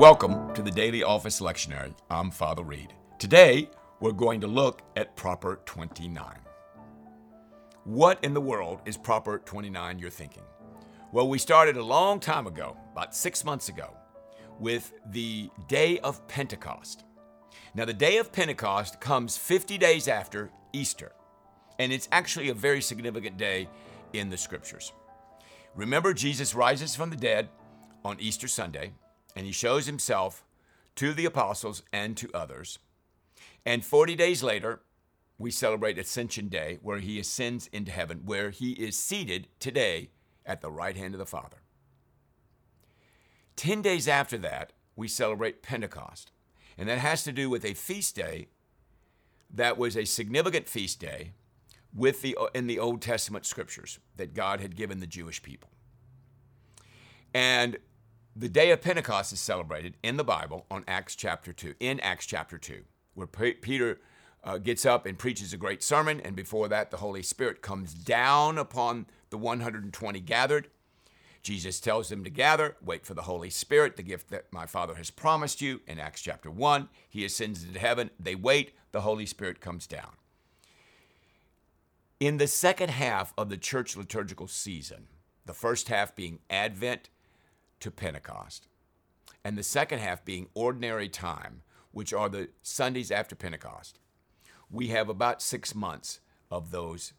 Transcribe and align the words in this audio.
Welcome 0.00 0.54
to 0.54 0.62
the 0.62 0.70
Daily 0.70 1.02
Office 1.02 1.40
Lectionary. 1.40 1.94
I'm 2.10 2.30
Father 2.30 2.62
Reed. 2.62 2.94
Today, 3.18 3.68
we're 4.00 4.12
going 4.12 4.40
to 4.40 4.46
look 4.46 4.80
at 4.96 5.14
Proper 5.14 5.60
29. 5.66 6.24
What 7.84 8.24
in 8.24 8.32
the 8.32 8.40
world 8.40 8.80
is 8.86 8.96
Proper 8.96 9.40
29, 9.40 9.98
you're 9.98 10.08
thinking? 10.08 10.42
Well, 11.12 11.28
we 11.28 11.38
started 11.38 11.76
a 11.76 11.84
long 11.84 12.18
time 12.18 12.46
ago, 12.46 12.78
about 12.92 13.14
six 13.14 13.44
months 13.44 13.68
ago, 13.68 13.94
with 14.58 14.92
the 15.10 15.50
Day 15.68 15.98
of 15.98 16.26
Pentecost. 16.28 17.04
Now, 17.74 17.84
the 17.84 17.92
Day 17.92 18.16
of 18.16 18.32
Pentecost 18.32 19.00
comes 19.00 19.36
50 19.36 19.76
days 19.76 20.08
after 20.08 20.50
Easter, 20.72 21.12
and 21.78 21.92
it's 21.92 22.08
actually 22.10 22.48
a 22.48 22.54
very 22.54 22.80
significant 22.80 23.36
day 23.36 23.68
in 24.12 24.30
the 24.30 24.36
scriptures. 24.36 24.92
Remember, 25.74 26.12
Jesus 26.12 26.54
rises 26.54 26.96
from 26.96 27.10
the 27.10 27.16
dead 27.16 27.48
on 28.04 28.18
Easter 28.20 28.48
Sunday, 28.48 28.92
and 29.36 29.46
he 29.46 29.52
shows 29.52 29.86
himself 29.86 30.44
to 30.96 31.12
the 31.12 31.24
apostles 31.24 31.82
and 31.92 32.16
to 32.16 32.30
others. 32.34 32.78
And 33.64 33.84
40 33.84 34.16
days 34.16 34.42
later, 34.42 34.80
we 35.38 35.50
celebrate 35.50 35.98
Ascension 35.98 36.48
Day, 36.48 36.78
where 36.82 36.98
he 36.98 37.18
ascends 37.18 37.68
into 37.68 37.92
heaven, 37.92 38.22
where 38.24 38.50
he 38.50 38.72
is 38.72 38.98
seated 38.98 39.48
today 39.58 40.10
at 40.44 40.60
the 40.60 40.70
right 40.70 40.96
hand 40.96 41.14
of 41.14 41.18
the 41.18 41.26
Father. 41.26 41.58
Ten 43.56 43.80
days 43.80 44.08
after 44.08 44.36
that, 44.38 44.72
we 44.96 45.08
celebrate 45.08 45.62
Pentecost. 45.62 46.32
And 46.76 46.88
that 46.88 46.98
has 46.98 47.24
to 47.24 47.32
do 47.32 47.48
with 47.48 47.64
a 47.64 47.74
feast 47.74 48.16
day 48.16 48.48
that 49.52 49.76
was 49.76 49.96
a 49.96 50.04
significant 50.04 50.68
feast 50.68 51.00
day 51.00 51.32
with 51.94 52.22
the, 52.22 52.36
in 52.54 52.66
the 52.66 52.78
Old 52.78 53.02
Testament 53.02 53.46
scriptures 53.46 53.98
that 54.16 54.34
God 54.34 54.60
had 54.60 54.76
given 54.76 55.00
the 55.00 55.06
Jewish 55.06 55.42
people. 55.42 55.70
And 57.34 57.78
the 58.36 58.48
day 58.48 58.70
of 58.70 58.80
Pentecost 58.80 59.32
is 59.32 59.40
celebrated 59.40 59.96
in 60.02 60.16
the 60.16 60.24
Bible 60.24 60.66
on 60.70 60.84
Acts 60.86 61.16
chapter 61.16 61.52
2, 61.52 61.74
in 61.80 62.00
Acts 62.00 62.26
chapter 62.26 62.58
2, 62.58 62.82
where 63.14 63.26
Peter 63.26 64.00
uh, 64.44 64.58
gets 64.58 64.86
up 64.86 65.06
and 65.06 65.18
preaches 65.18 65.52
a 65.52 65.56
great 65.56 65.82
sermon, 65.82 66.20
and 66.20 66.34
before 66.34 66.68
that, 66.68 66.90
the 66.90 66.98
Holy 66.98 67.22
Spirit 67.22 67.62
comes 67.62 67.92
down 67.92 68.56
upon 68.58 69.06
the 69.30 69.38
120 69.38 70.20
gathered. 70.20 70.68
Jesus 71.42 71.80
tells 71.80 72.08
them 72.08 72.22
to 72.24 72.30
gather, 72.30 72.76
wait 72.84 73.06
for 73.06 73.14
the 73.14 73.22
Holy 73.22 73.50
Spirit, 73.50 73.96
the 73.96 74.02
gift 74.02 74.28
that 74.30 74.52
my 74.52 74.66
Father 74.66 74.94
has 74.96 75.10
promised 75.10 75.62
you. 75.62 75.80
In 75.86 75.98
Acts 75.98 76.20
chapter 76.20 76.50
1, 76.50 76.88
he 77.08 77.24
ascends 77.24 77.64
into 77.64 77.78
heaven. 77.78 78.10
They 78.18 78.34
wait, 78.34 78.72
the 78.92 79.00
Holy 79.00 79.26
Spirit 79.26 79.60
comes 79.60 79.86
down. 79.86 80.12
In 82.20 82.36
the 82.36 82.46
second 82.46 82.90
half 82.90 83.32
of 83.38 83.48
the 83.48 83.56
church 83.56 83.96
liturgical 83.96 84.46
season, 84.46 85.06
the 85.46 85.54
first 85.54 85.88
half 85.88 86.14
being 86.14 86.40
Advent 86.50 87.08
to 87.80 87.90
Pentecost, 87.90 88.66
and 89.42 89.56
the 89.56 89.62
second 89.62 90.00
half 90.00 90.22
being 90.22 90.48
ordinary 90.52 91.08
time, 91.08 91.62
which 91.92 92.12
are 92.12 92.28
the 92.28 92.50
Sundays 92.60 93.10
after 93.10 93.34
Pentecost, 93.34 94.00
we 94.70 94.88
have 94.88 95.08
about 95.08 95.40
six 95.40 95.74
months 95.74 96.20
of 96.50 96.72
those 96.72 97.14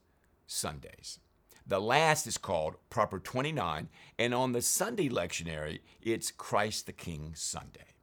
Sundays. 0.45 1.17
The 1.65 1.81
last 1.81 2.27
is 2.27 2.37
called 2.37 2.75
Proper 2.91 3.17
29, 3.17 3.89
and 4.19 4.35
on 4.35 4.51
the 4.51 4.61
Sunday 4.61 5.09
lectionary, 5.09 5.79
it's 5.99 6.29
Christ 6.29 6.85
the 6.85 6.93
King 6.93 7.33
Sunday. 7.33 7.95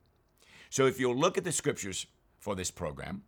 So 0.68 0.86
if 0.86 0.98
you'll 0.98 1.16
look 1.16 1.38
at 1.38 1.44
the 1.44 1.52
scriptures 1.52 2.06
for 2.40 2.56
this 2.56 2.72
program, 2.72 3.22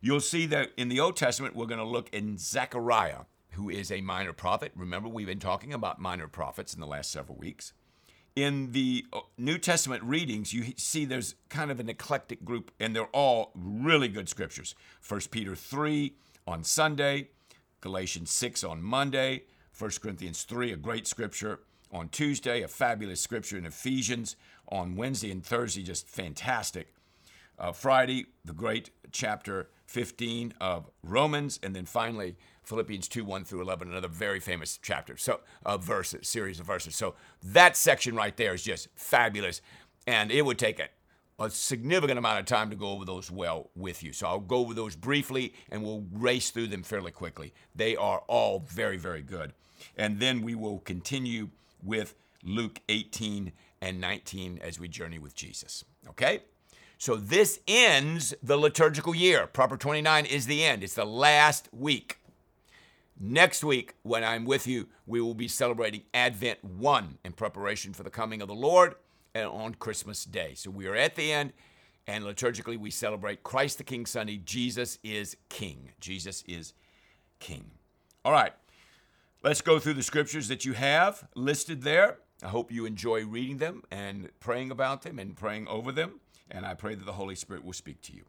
you'll 0.00 0.20
see 0.20 0.46
that 0.46 0.72
in 0.76 0.88
the 0.88 1.00
Old 1.00 1.16
Testament, 1.16 1.54
we're 1.54 1.66
going 1.66 1.78
to 1.78 1.84
look 1.84 2.08
in 2.12 2.38
Zechariah, 2.38 3.22
who 3.52 3.68
is 3.68 3.90
a 3.90 4.00
minor 4.00 4.32
prophet. 4.32 4.72
Remember, 4.74 5.08
we've 5.08 5.26
been 5.26 5.38
talking 5.38 5.72
about 5.72 6.00
minor 6.00 6.28
prophets 6.28 6.74
in 6.74 6.80
the 6.80 6.86
last 6.86 7.10
several 7.10 7.36
weeks. 7.38 7.72
In 8.36 8.72
the 8.72 9.04
uh, 9.12 9.20
New 9.36 9.58
Testament 9.58 10.02
readings, 10.04 10.54
you 10.54 10.72
see 10.76 11.04
there's 11.04 11.34
kind 11.48 11.70
of 11.70 11.80
an 11.80 11.88
eclectic 11.88 12.44
group, 12.44 12.70
and 12.78 12.94
they're 12.94 13.04
all 13.06 13.50
really 13.54 14.08
good 14.08 14.28
scriptures. 14.28 14.74
1 15.06 15.20
Peter 15.30 15.56
3 15.56 16.14
on 16.46 16.64
Sunday, 16.64 17.28
Galatians 17.80 18.30
6 18.30 18.64
on 18.64 18.82
Monday, 18.82 19.44
1 19.76 19.90
Corinthians 20.00 20.44
3, 20.44 20.72
a 20.72 20.76
great 20.76 21.06
scripture 21.06 21.60
on 21.92 22.08
Tuesday, 22.08 22.62
a 22.62 22.68
fabulous 22.68 23.20
scripture 23.20 23.58
in 23.58 23.66
Ephesians 23.66 24.36
on 24.68 24.94
Wednesday 24.94 25.30
and 25.30 25.44
Thursday, 25.44 25.82
just 25.82 26.08
fantastic. 26.08 26.94
Uh, 27.58 27.72
Friday, 27.72 28.26
the 28.44 28.52
great 28.52 28.90
chapter 29.12 29.68
15 29.90 30.54
of 30.60 30.88
Romans, 31.02 31.58
and 31.64 31.74
then 31.74 31.84
finally 31.84 32.36
Philippians 32.62 33.08
2 33.08 33.24
1 33.24 33.44
through 33.44 33.60
11, 33.60 33.90
another 33.90 34.06
very 34.06 34.38
famous 34.38 34.78
chapter, 34.80 35.16
so 35.16 35.40
a 35.66 35.78
verse, 35.78 36.14
series 36.22 36.60
of 36.60 36.66
verses. 36.66 36.94
So 36.94 37.16
that 37.42 37.76
section 37.76 38.14
right 38.14 38.36
there 38.36 38.54
is 38.54 38.62
just 38.62 38.86
fabulous, 38.94 39.60
and 40.06 40.30
it 40.30 40.42
would 40.42 40.58
take 40.58 40.78
a, 40.78 40.90
a 41.44 41.50
significant 41.50 42.20
amount 42.20 42.38
of 42.38 42.46
time 42.46 42.70
to 42.70 42.76
go 42.76 42.90
over 42.90 43.04
those 43.04 43.32
well 43.32 43.70
with 43.74 44.04
you. 44.04 44.12
So 44.12 44.28
I'll 44.28 44.38
go 44.38 44.58
over 44.58 44.74
those 44.74 44.94
briefly, 44.94 45.54
and 45.72 45.82
we'll 45.82 46.04
race 46.12 46.50
through 46.50 46.68
them 46.68 46.84
fairly 46.84 47.10
quickly. 47.10 47.52
They 47.74 47.96
are 47.96 48.20
all 48.28 48.60
very, 48.68 48.96
very 48.96 49.22
good. 49.22 49.54
And 49.96 50.20
then 50.20 50.42
we 50.42 50.54
will 50.54 50.78
continue 50.78 51.48
with 51.82 52.14
Luke 52.44 52.78
18 52.88 53.50
and 53.80 54.00
19 54.00 54.60
as 54.62 54.78
we 54.78 54.86
journey 54.86 55.18
with 55.18 55.34
Jesus. 55.34 55.84
Okay? 56.10 56.42
So 57.00 57.16
this 57.16 57.60
ends 57.66 58.34
the 58.42 58.58
liturgical 58.58 59.14
year. 59.14 59.46
Proper 59.46 59.78
29 59.78 60.26
is 60.26 60.44
the 60.44 60.62
end, 60.62 60.84
it's 60.84 60.92
the 60.92 61.06
last 61.06 61.70
week. 61.72 62.18
Next 63.18 63.64
week, 63.64 63.94
when 64.02 64.22
I'm 64.22 64.44
with 64.44 64.66
you, 64.66 64.86
we 65.06 65.22
will 65.22 65.32
be 65.32 65.48
celebrating 65.48 66.02
Advent 66.12 66.62
1 66.62 67.16
in 67.24 67.32
preparation 67.32 67.94
for 67.94 68.02
the 68.02 68.10
coming 68.10 68.42
of 68.42 68.48
the 68.48 68.54
Lord 68.54 68.96
and 69.34 69.46
on 69.46 69.76
Christmas 69.76 70.26
Day. 70.26 70.52
So 70.54 70.70
we 70.70 70.86
are 70.88 70.94
at 70.94 71.16
the 71.16 71.32
end, 71.32 71.54
and 72.06 72.22
liturgically 72.22 72.78
we 72.78 72.90
celebrate 72.90 73.42
Christ 73.42 73.78
the 73.78 73.84
King 73.84 74.04
Sunday. 74.04 74.36
Jesus 74.36 74.98
is 75.02 75.38
King. 75.48 75.92
Jesus 76.00 76.44
is 76.46 76.74
King. 77.38 77.70
All 78.26 78.32
right, 78.32 78.52
let's 79.42 79.62
go 79.62 79.78
through 79.78 79.94
the 79.94 80.02
scriptures 80.02 80.48
that 80.48 80.66
you 80.66 80.74
have 80.74 81.26
listed 81.34 81.80
there. 81.80 82.18
I 82.42 82.48
hope 82.48 82.70
you 82.70 82.84
enjoy 82.84 83.24
reading 83.24 83.56
them 83.56 83.84
and 83.90 84.28
praying 84.38 84.70
about 84.70 85.00
them 85.00 85.18
and 85.18 85.34
praying 85.34 85.66
over 85.66 85.92
them. 85.92 86.20
And 86.50 86.66
I 86.66 86.74
pray 86.74 86.94
that 86.94 87.04
the 87.04 87.12
Holy 87.12 87.34
Spirit 87.34 87.64
will 87.64 87.72
speak 87.72 88.02
to 88.02 88.12
you. 88.12 88.24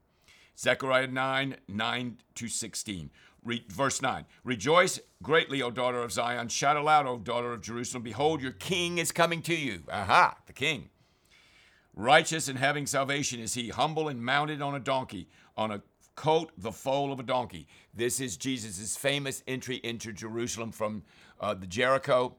Zechariah 0.58 1.08
9, 1.08 1.56
9 1.68 2.18
to 2.36 2.48
16. 2.48 3.10
Re- 3.44 3.66
verse 3.68 4.02
9 4.02 4.26
Rejoice 4.44 5.00
greatly, 5.24 5.62
O 5.62 5.72
daughter 5.72 6.02
of 6.02 6.12
Zion. 6.12 6.48
Shout 6.48 6.78
aloud, 6.78 7.08
O 7.08 7.18
daughter 7.18 7.54
of 7.54 7.62
Jerusalem. 7.62 8.04
Behold, 8.04 8.42
your 8.42 8.52
king 8.52 8.98
is 8.98 9.12
coming 9.12 9.42
to 9.44 9.56
you. 9.56 9.84
Aha, 9.92 10.38
the 10.46 10.54
king. 10.54 10.90
Righteous 11.96 12.48
and 12.48 12.58
having 12.58 12.86
salvation 12.86 13.40
is 13.40 13.54
he, 13.54 13.70
humble 13.70 14.08
and 14.08 14.24
mounted 14.24 14.62
on 14.62 14.76
a 14.76 14.80
donkey, 14.80 15.28
on 15.58 15.72
a 15.72 15.82
coat, 16.16 16.52
the 16.58 16.72
foal 16.72 17.12
of 17.12 17.20
a 17.20 17.24
donkey. 17.24 17.68
This 17.94 18.20
is 18.20 18.38
Jesus' 18.38 18.96
famous 18.96 19.44
entry 19.48 19.78
into 19.78 20.14
Jerusalem 20.14 20.72
from 20.72 21.04
uh, 21.40 21.54
the 21.54 21.68
Jericho. 21.68 22.36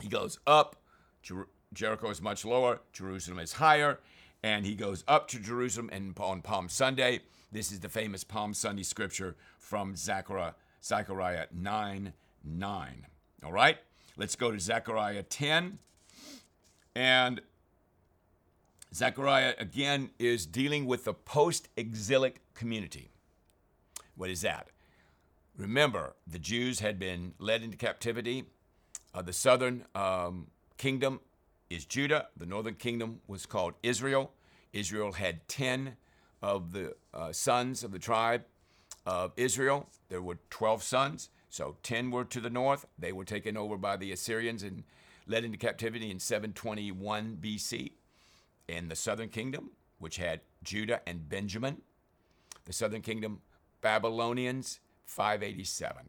He 0.00 0.08
goes 0.08 0.38
up, 0.46 0.76
Jer- 1.22 1.48
Jericho 1.72 2.10
is 2.10 2.20
much 2.20 2.44
lower, 2.44 2.80
Jerusalem 2.92 3.38
is 3.38 3.54
higher, 3.54 3.98
and 4.42 4.66
he 4.66 4.74
goes 4.74 5.04
up 5.06 5.28
to 5.28 5.38
Jerusalem 5.38 5.88
and 5.92 6.18
on 6.18 6.42
Palm 6.42 6.68
Sunday. 6.68 7.20
This 7.52 7.70
is 7.70 7.80
the 7.80 7.88
famous 7.88 8.24
Palm 8.24 8.54
Sunday 8.54 8.82
scripture 8.82 9.36
from 9.58 9.94
Zechariah, 9.94 10.52
Zechariah 10.82 11.46
9 11.52 12.12
9. 12.44 13.06
All 13.44 13.52
right, 13.52 13.78
let's 14.16 14.34
go 14.34 14.50
to 14.50 14.58
Zechariah 14.58 15.22
10. 15.22 15.78
And 16.94 17.40
Zechariah 18.92 19.54
again 19.58 20.10
is 20.18 20.44
dealing 20.44 20.86
with 20.86 21.04
the 21.04 21.14
post 21.14 21.68
exilic 21.76 22.40
community. 22.54 23.10
What 24.16 24.28
is 24.28 24.42
that? 24.42 24.68
Remember, 25.56 26.14
the 26.26 26.38
Jews 26.38 26.80
had 26.80 26.98
been 26.98 27.34
led 27.38 27.62
into 27.62 27.76
captivity. 27.76 28.44
Uh, 29.14 29.22
the 29.22 29.32
southern 29.32 29.84
um, 29.94 30.48
kingdom 30.78 31.20
is 31.70 31.84
Judah. 31.84 32.28
The 32.36 32.46
northern 32.46 32.74
kingdom 32.74 33.20
was 33.26 33.46
called 33.46 33.74
Israel. 33.82 34.32
Israel 34.72 35.12
had 35.12 35.46
10 35.48 35.96
of 36.40 36.72
the 36.72 36.94
uh, 37.14 37.32
sons 37.32 37.84
of 37.84 37.92
the 37.92 37.98
tribe 37.98 38.44
of 39.06 39.32
Israel. 39.36 39.88
There 40.08 40.22
were 40.22 40.38
12 40.50 40.82
sons, 40.82 41.30
so 41.48 41.76
10 41.82 42.10
were 42.10 42.24
to 42.24 42.40
the 42.40 42.50
north. 42.50 42.86
They 42.98 43.12
were 43.12 43.24
taken 43.24 43.56
over 43.56 43.76
by 43.76 43.96
the 43.96 44.12
Assyrians 44.12 44.62
and 44.62 44.84
led 45.26 45.44
into 45.44 45.58
captivity 45.58 46.10
in 46.10 46.18
721 46.18 47.38
BC. 47.40 47.92
In 48.68 48.88
the 48.88 48.96
southern 48.96 49.28
kingdom, 49.28 49.70
which 49.98 50.16
had 50.16 50.40
Judah 50.62 51.00
and 51.06 51.28
Benjamin, 51.28 51.82
the 52.64 52.72
southern 52.72 53.02
kingdom, 53.02 53.40
Babylonians, 53.80 54.80
587. 55.04 56.08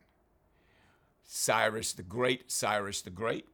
Cyrus 1.25 1.93
the 1.93 2.03
Great, 2.03 2.51
Cyrus 2.51 3.01
the 3.01 3.09
Great, 3.09 3.47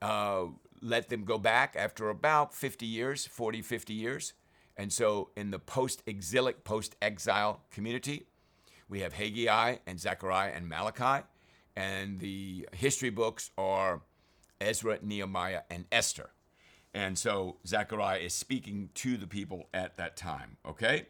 uh, 0.00 0.46
let 0.80 1.08
them 1.08 1.24
go 1.24 1.38
back 1.38 1.74
after 1.78 2.08
about 2.08 2.54
50 2.54 2.86
years, 2.86 3.26
40, 3.26 3.62
50 3.62 3.94
years. 3.94 4.32
And 4.76 4.92
so 4.92 5.30
in 5.36 5.50
the 5.50 5.58
post 5.58 6.02
exilic, 6.06 6.64
post 6.64 6.96
exile 7.00 7.62
community, 7.70 8.26
we 8.88 9.00
have 9.00 9.14
Haggai 9.14 9.76
and 9.86 9.98
Zechariah 9.98 10.52
and 10.54 10.68
Malachi. 10.68 11.24
and 11.74 12.20
the 12.20 12.66
history 12.72 13.10
books 13.10 13.50
are 13.58 14.00
Ezra, 14.60 14.98
Nehemiah, 15.02 15.62
and 15.70 15.84
Esther. 15.92 16.30
And 16.94 17.18
so 17.18 17.58
Zechariah 17.66 18.20
is 18.20 18.32
speaking 18.32 18.88
to 18.94 19.18
the 19.18 19.26
people 19.26 19.68
at 19.74 19.96
that 19.98 20.16
time, 20.16 20.56
okay? 20.66 21.08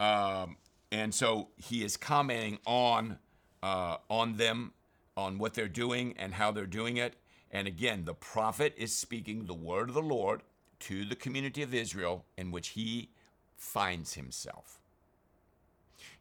Um, 0.00 0.56
and 0.90 1.14
so 1.14 1.48
he 1.56 1.84
is 1.84 1.98
commenting 1.98 2.58
on 2.66 3.18
uh, 3.62 3.98
on 4.10 4.36
them, 4.36 4.72
on 5.16 5.38
what 5.38 5.54
they're 5.54 5.68
doing 5.68 6.14
and 6.18 6.34
how 6.34 6.50
they're 6.50 6.66
doing 6.66 6.96
it. 6.96 7.14
And 7.52 7.68
again, 7.68 8.04
the 8.06 8.14
prophet 8.14 8.74
is 8.78 8.96
speaking 8.96 9.44
the 9.44 9.54
word 9.54 9.90
of 9.90 9.94
the 9.94 10.02
Lord 10.02 10.42
to 10.80 11.04
the 11.04 11.14
community 11.14 11.62
of 11.62 11.74
Israel 11.74 12.24
in 12.36 12.50
which 12.50 12.68
he 12.68 13.10
finds 13.56 14.14
himself. 14.14 14.80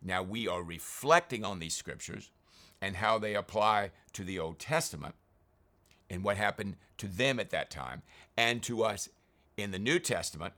Now 0.01 0.21
we 0.21 0.47
are 0.47 0.61
reflecting 0.61 1.45
on 1.45 1.59
these 1.59 1.75
scriptures 1.75 2.29
and 2.81 2.97
how 2.97 3.17
they 3.17 3.35
apply 3.35 3.91
to 4.13 4.23
the 4.23 4.39
Old 4.39 4.59
Testament 4.59 5.15
and 6.09 6.23
what 6.23 6.37
happened 6.37 6.75
to 6.97 7.07
them 7.07 7.39
at 7.39 7.51
that 7.51 7.71
time 7.71 8.01
and 8.35 8.61
to 8.63 8.83
us 8.83 9.09
in 9.57 9.71
the 9.71 9.79
New 9.79 9.99
Testament, 9.99 10.53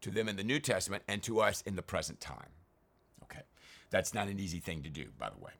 to 0.00 0.10
them 0.10 0.28
in 0.28 0.36
the 0.36 0.44
New 0.44 0.60
Testament, 0.60 1.02
and 1.08 1.22
to 1.22 1.40
us 1.40 1.62
in 1.62 1.76
the 1.76 1.82
present 1.82 2.20
time. 2.20 2.50
Okay, 3.24 3.42
that's 3.90 4.14
not 4.14 4.28
an 4.28 4.38
easy 4.38 4.60
thing 4.60 4.82
to 4.82 4.88
do, 4.88 5.06
by 5.18 5.30
the 5.30 5.38
way. 5.38 5.52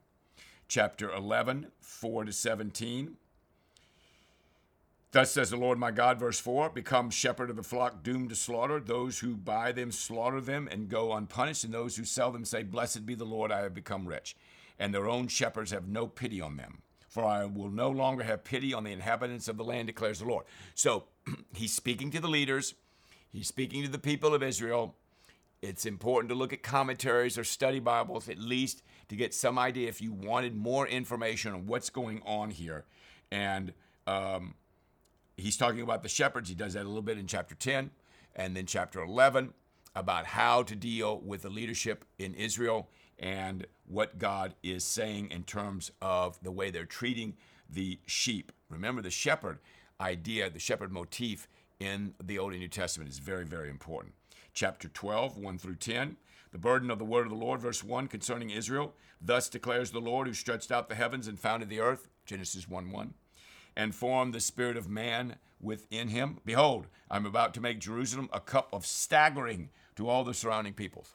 Chapter 0.68 1.10
11, 1.10 1.68
4 1.80 2.24
to 2.24 2.32
17. 2.32 3.16
Thus 5.16 5.30
says 5.30 5.48
the 5.48 5.56
Lord 5.56 5.78
my 5.78 5.92
God, 5.92 6.18
verse 6.18 6.38
4 6.38 6.68
Become 6.68 7.08
shepherd 7.08 7.48
of 7.48 7.56
the 7.56 7.62
flock 7.62 8.02
doomed 8.02 8.28
to 8.28 8.36
slaughter. 8.36 8.78
Those 8.78 9.20
who 9.20 9.34
buy 9.34 9.72
them 9.72 9.90
slaughter 9.90 10.42
them 10.42 10.68
and 10.70 10.90
go 10.90 11.14
unpunished, 11.14 11.64
and 11.64 11.72
those 11.72 11.96
who 11.96 12.04
sell 12.04 12.30
them 12.30 12.44
say, 12.44 12.62
Blessed 12.62 13.06
be 13.06 13.14
the 13.14 13.24
Lord, 13.24 13.50
I 13.50 13.62
have 13.62 13.72
become 13.72 14.06
rich. 14.06 14.36
And 14.78 14.92
their 14.92 15.08
own 15.08 15.28
shepherds 15.28 15.70
have 15.70 15.88
no 15.88 16.06
pity 16.06 16.42
on 16.42 16.58
them. 16.58 16.82
For 17.08 17.24
I 17.24 17.46
will 17.46 17.70
no 17.70 17.88
longer 17.88 18.24
have 18.24 18.44
pity 18.44 18.74
on 18.74 18.84
the 18.84 18.92
inhabitants 18.92 19.48
of 19.48 19.56
the 19.56 19.64
land, 19.64 19.86
declares 19.86 20.18
the 20.18 20.26
Lord. 20.26 20.44
So 20.74 21.04
he's 21.54 21.72
speaking 21.72 22.10
to 22.10 22.20
the 22.20 22.28
leaders, 22.28 22.74
he's 23.32 23.48
speaking 23.48 23.82
to 23.84 23.88
the 23.88 23.98
people 23.98 24.34
of 24.34 24.42
Israel. 24.42 24.96
It's 25.62 25.86
important 25.86 26.28
to 26.28 26.34
look 26.34 26.52
at 26.52 26.62
commentaries 26.62 27.38
or 27.38 27.44
study 27.44 27.80
Bibles 27.80 28.28
at 28.28 28.38
least 28.38 28.82
to 29.08 29.16
get 29.16 29.32
some 29.32 29.58
idea 29.58 29.88
if 29.88 30.02
you 30.02 30.12
wanted 30.12 30.54
more 30.54 30.86
information 30.86 31.54
on 31.54 31.66
what's 31.66 31.88
going 31.88 32.20
on 32.26 32.50
here. 32.50 32.84
And 33.30 33.72
um, 34.06 34.56
he's 35.36 35.56
talking 35.56 35.80
about 35.80 36.02
the 36.02 36.08
shepherds. 36.08 36.48
He 36.48 36.54
does 36.54 36.74
that 36.74 36.84
a 36.84 36.88
little 36.88 37.02
bit 37.02 37.18
in 37.18 37.26
chapter 37.26 37.54
10 37.54 37.90
and 38.34 38.56
then 38.56 38.66
chapter 38.66 39.00
11 39.00 39.52
about 39.94 40.26
how 40.26 40.62
to 40.62 40.74
deal 40.74 41.20
with 41.20 41.42
the 41.42 41.50
leadership 41.50 42.04
in 42.18 42.34
Israel 42.34 42.88
and 43.18 43.66
what 43.86 44.18
God 44.18 44.54
is 44.62 44.84
saying 44.84 45.30
in 45.30 45.44
terms 45.44 45.90
of 46.02 46.38
the 46.42 46.52
way 46.52 46.70
they're 46.70 46.84
treating 46.84 47.34
the 47.68 47.98
sheep. 48.06 48.52
Remember, 48.68 49.00
the 49.00 49.10
shepherd 49.10 49.58
idea, 50.00 50.50
the 50.50 50.58
shepherd 50.58 50.92
motif 50.92 51.48
in 51.80 52.14
the 52.22 52.38
Old 52.38 52.52
and 52.52 52.60
New 52.60 52.68
Testament 52.68 53.08
is 53.08 53.18
very, 53.18 53.44
very 53.44 53.70
important. 53.70 54.14
Chapter 54.52 54.88
12, 54.88 55.38
1 55.38 55.58
through 55.58 55.76
10. 55.76 56.16
The 56.52 56.58
burden 56.58 56.90
of 56.90 56.98
the 56.98 57.04
word 57.04 57.26
of 57.26 57.30
the 57.30 57.38
Lord, 57.38 57.60
verse 57.60 57.82
1, 57.82 58.08
concerning 58.08 58.50
Israel. 58.50 58.94
Thus 59.20 59.48
declares 59.48 59.90
the 59.90 60.00
Lord 60.00 60.26
who 60.26 60.34
stretched 60.34 60.70
out 60.70 60.88
the 60.88 60.94
heavens 60.94 61.26
and 61.26 61.38
founded 61.38 61.68
the 61.68 61.80
earth, 61.80 62.08
Genesis 62.26 62.68
1 62.68 62.90
1 62.90 63.14
and 63.76 63.94
formed 63.94 64.32
the 64.32 64.40
spirit 64.40 64.76
of 64.76 64.88
man 64.88 65.36
within 65.60 66.08
him. 66.08 66.38
Behold, 66.44 66.86
I'm 67.10 67.26
about 67.26 67.54
to 67.54 67.60
make 67.60 67.78
Jerusalem 67.78 68.28
a 68.32 68.40
cup 68.40 68.68
of 68.72 68.86
staggering 68.86 69.70
to 69.96 70.08
all 70.08 70.24
the 70.24 70.34
surrounding 70.34 70.74
peoples. 70.74 71.14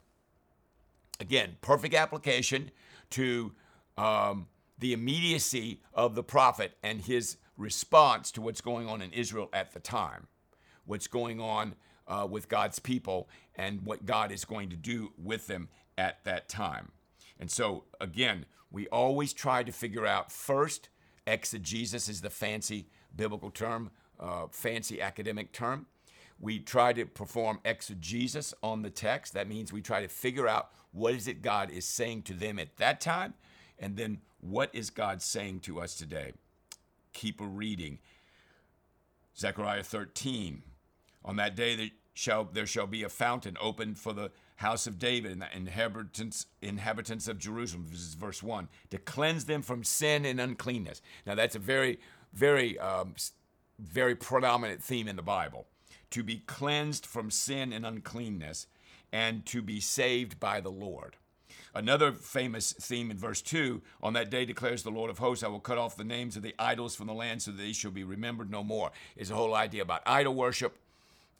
Again, 1.20 1.56
perfect 1.60 1.94
application 1.94 2.70
to 3.10 3.52
um, 3.96 4.46
the 4.78 4.92
immediacy 4.92 5.80
of 5.94 6.14
the 6.14 6.22
prophet 6.22 6.76
and 6.82 7.00
his 7.00 7.36
response 7.56 8.30
to 8.32 8.40
what's 8.40 8.60
going 8.60 8.88
on 8.88 9.02
in 9.02 9.12
Israel 9.12 9.48
at 9.52 9.72
the 9.72 9.80
time, 9.80 10.26
what's 10.84 11.06
going 11.06 11.40
on 11.40 11.74
uh, 12.08 12.26
with 12.28 12.48
God's 12.48 12.78
people, 12.78 13.28
and 13.54 13.84
what 13.84 14.06
God 14.06 14.32
is 14.32 14.44
going 14.44 14.70
to 14.70 14.76
do 14.76 15.12
with 15.16 15.46
them 15.46 15.68
at 15.96 16.24
that 16.24 16.48
time. 16.48 16.90
And 17.38 17.50
so, 17.50 17.84
again, 18.00 18.46
we 18.70 18.88
always 18.88 19.32
try 19.32 19.62
to 19.62 19.72
figure 19.72 20.06
out 20.06 20.32
first 20.32 20.88
Exegesis 21.26 22.08
is 22.08 22.20
the 22.20 22.30
fancy 22.30 22.86
biblical 23.14 23.50
term, 23.50 23.90
uh, 24.18 24.46
fancy 24.50 25.00
academic 25.00 25.52
term. 25.52 25.86
We 26.40 26.58
try 26.58 26.92
to 26.92 27.06
perform 27.06 27.60
exegesis 27.64 28.52
on 28.62 28.82
the 28.82 28.90
text. 28.90 29.34
That 29.34 29.48
means 29.48 29.72
we 29.72 29.80
try 29.80 30.02
to 30.02 30.08
figure 30.08 30.48
out 30.48 30.70
what 30.92 31.14
is 31.14 31.28
it 31.28 31.42
God 31.42 31.70
is 31.70 31.84
saying 31.84 32.22
to 32.22 32.34
them 32.34 32.58
at 32.58 32.76
that 32.78 33.00
time, 33.00 33.34
and 33.78 33.96
then 33.96 34.20
what 34.40 34.70
is 34.72 34.90
God 34.90 35.22
saying 35.22 35.60
to 35.60 35.80
us 35.80 35.94
today. 35.94 36.32
Keep 37.12 37.40
a 37.40 37.46
reading. 37.46 37.98
Zechariah 39.36 39.84
13. 39.84 40.62
On 41.24 41.36
that 41.36 41.54
day 41.54 41.76
there 41.76 41.90
shall, 42.14 42.44
there 42.44 42.66
shall 42.66 42.86
be 42.86 43.04
a 43.04 43.08
fountain 43.08 43.56
opened 43.60 43.98
for 43.98 44.12
the 44.12 44.30
house 44.62 44.86
of 44.86 44.98
David 44.98 45.32
and 45.32 45.42
the 45.42 45.56
inhabitants, 45.56 46.46
inhabitants 46.62 47.28
of 47.28 47.38
Jerusalem. 47.38 47.86
This 47.90 48.00
is 48.00 48.14
verse 48.14 48.42
1 48.42 48.68
to 48.90 48.98
cleanse 48.98 49.44
them 49.44 49.60
from 49.60 49.84
sin 49.84 50.24
and 50.24 50.40
uncleanness. 50.40 51.02
Now, 51.26 51.34
that's 51.34 51.56
a 51.56 51.58
very, 51.58 51.98
very, 52.32 52.78
um, 52.78 53.14
very 53.78 54.14
predominant 54.14 54.82
theme 54.82 55.08
in 55.08 55.16
the 55.16 55.22
Bible. 55.22 55.66
To 56.10 56.22
be 56.22 56.42
cleansed 56.46 57.04
from 57.04 57.30
sin 57.30 57.72
and 57.72 57.84
uncleanness 57.84 58.66
and 59.12 59.44
to 59.46 59.62
be 59.62 59.80
saved 59.80 60.38
by 60.38 60.60
the 60.60 60.70
Lord. 60.70 61.16
Another 61.74 62.12
famous 62.12 62.72
theme 62.72 63.10
in 63.10 63.16
verse 63.16 63.42
2 63.42 63.82
On 64.02 64.12
that 64.12 64.30
day 64.30 64.44
declares 64.44 64.82
the 64.82 64.90
Lord 64.90 65.10
of 65.10 65.18
hosts, 65.18 65.42
I 65.42 65.48
will 65.48 65.60
cut 65.60 65.78
off 65.78 65.96
the 65.96 66.04
names 66.04 66.36
of 66.36 66.42
the 66.42 66.54
idols 66.58 66.94
from 66.94 67.08
the 67.08 67.14
land 67.14 67.42
so 67.42 67.50
that 67.50 67.56
they 67.56 67.72
shall 67.72 67.90
be 67.90 68.04
remembered 68.04 68.50
no 68.50 68.62
more. 68.62 68.92
Is 69.16 69.30
the 69.30 69.34
whole 69.34 69.54
idea 69.54 69.82
about 69.82 70.02
idol 70.06 70.34
worship 70.34 70.78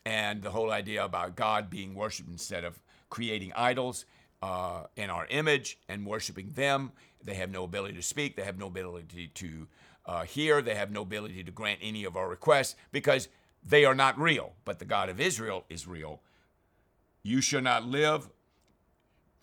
and 0.05 0.43
the 0.43 0.51
whole 0.51 0.73
idea 0.73 1.05
about 1.05 1.37
God 1.37 1.71
being 1.71 1.95
worshiped 1.95 2.29
instead 2.29 2.65
of 2.65 2.81
creating 3.13 3.53
idols 3.55 4.07
uh, 4.43 4.85
in 4.97 5.11
our 5.11 5.27
image 5.27 5.79
and 5.87 6.07
worshiping 6.07 6.49
them. 6.55 6.91
They 7.23 7.35
have 7.35 7.51
no 7.51 7.65
ability 7.65 7.95
to 7.97 8.03
speak, 8.03 8.37
they 8.37 8.43
have 8.43 8.59
no 8.59 8.69
ability 8.69 9.29
to 9.35 9.69
uh, 10.07 10.23
hear, 10.23 10.63
they 10.63 10.75
have 10.75 10.91
no 10.91 11.03
ability 11.03 11.45
to 11.45 11.51
grant 11.51 11.81
any 11.83 12.05
of 12.05 12.17
our 12.17 12.27
requests 12.27 12.75
because 12.91 13.29
they 13.63 13.85
are 13.85 13.95
not 13.95 14.19
real. 14.19 14.55
But 14.65 14.79
the 14.79 14.87
God 14.87 15.11
of 15.11 15.21
Israel 15.21 15.67
is 15.69 15.87
real. 15.87 16.23
You 17.23 17.43
shall 17.43 17.61
not 17.61 17.85
live, 17.85 18.31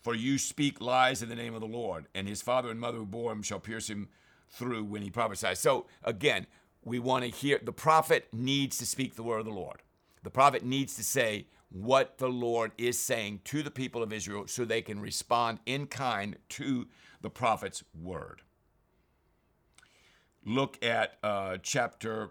for 0.02 0.16
you 0.16 0.36
speak 0.36 0.80
lies 0.80 1.22
in 1.22 1.28
the 1.28 1.36
name 1.36 1.54
of 1.54 1.60
the 1.60 1.68
Lord, 1.68 2.06
and 2.12 2.26
his 2.26 2.42
father 2.42 2.70
and 2.70 2.80
mother 2.80 2.98
who 2.98 3.06
bore 3.06 3.30
him 3.30 3.42
shall 3.42 3.60
pierce 3.60 3.88
him 3.88 4.08
through 4.48 4.82
when 4.82 5.02
he 5.02 5.10
prophesies. 5.10 5.60
So 5.60 5.86
again, 6.02 6.48
we 6.84 6.98
want 6.98 7.24
to 7.24 7.30
hear 7.30 7.60
the 7.62 7.72
prophet 7.72 8.26
needs 8.32 8.78
to 8.78 8.86
speak 8.86 9.14
the 9.14 9.22
word 9.22 9.38
of 9.38 9.46
the 9.46 9.52
Lord. 9.52 9.82
The 10.24 10.30
prophet 10.30 10.64
needs 10.64 10.96
to 10.96 11.04
say, 11.04 11.46
what 11.70 12.18
the 12.18 12.28
Lord 12.28 12.72
is 12.76 12.98
saying 12.98 13.40
to 13.44 13.62
the 13.62 13.70
people 13.70 14.02
of 14.02 14.12
Israel 14.12 14.46
so 14.46 14.64
they 14.64 14.82
can 14.82 15.00
respond 15.00 15.60
in 15.66 15.86
kind 15.86 16.36
to 16.50 16.88
the 17.20 17.30
prophet's 17.30 17.84
word. 17.94 18.42
Look 20.44 20.82
at 20.84 21.18
uh, 21.22 21.58
chapter 21.62 22.30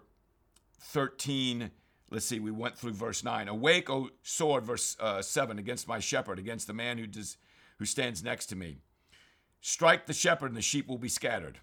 13. 0.80 1.70
Let's 2.10 2.26
see, 2.26 2.40
we 2.40 2.50
went 2.50 2.76
through 2.76 2.92
verse 2.92 3.24
9. 3.24 3.48
Awake, 3.48 3.88
O 3.88 4.10
sword, 4.22 4.64
verse 4.64 4.96
uh, 5.00 5.22
7, 5.22 5.58
against 5.58 5.88
my 5.88 6.00
shepherd, 6.00 6.38
against 6.38 6.66
the 6.66 6.72
man 6.72 6.98
who, 6.98 7.06
does, 7.06 7.36
who 7.78 7.84
stands 7.84 8.22
next 8.22 8.46
to 8.46 8.56
me. 8.56 8.78
Strike 9.60 10.06
the 10.06 10.12
shepherd, 10.12 10.48
and 10.48 10.56
the 10.56 10.62
sheep 10.62 10.88
will 10.88 10.98
be 10.98 11.08
scattered. 11.08 11.60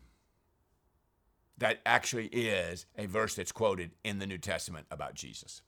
That 1.58 1.80
actually 1.86 2.28
is 2.28 2.86
a 2.98 3.08
verse 3.08 3.36
that's 3.36 3.52
quoted 3.52 3.92
in 4.04 4.20
the 4.20 4.28
New 4.28 4.38
Testament 4.38 4.86
about 4.90 5.16
Jesus. 5.16 5.64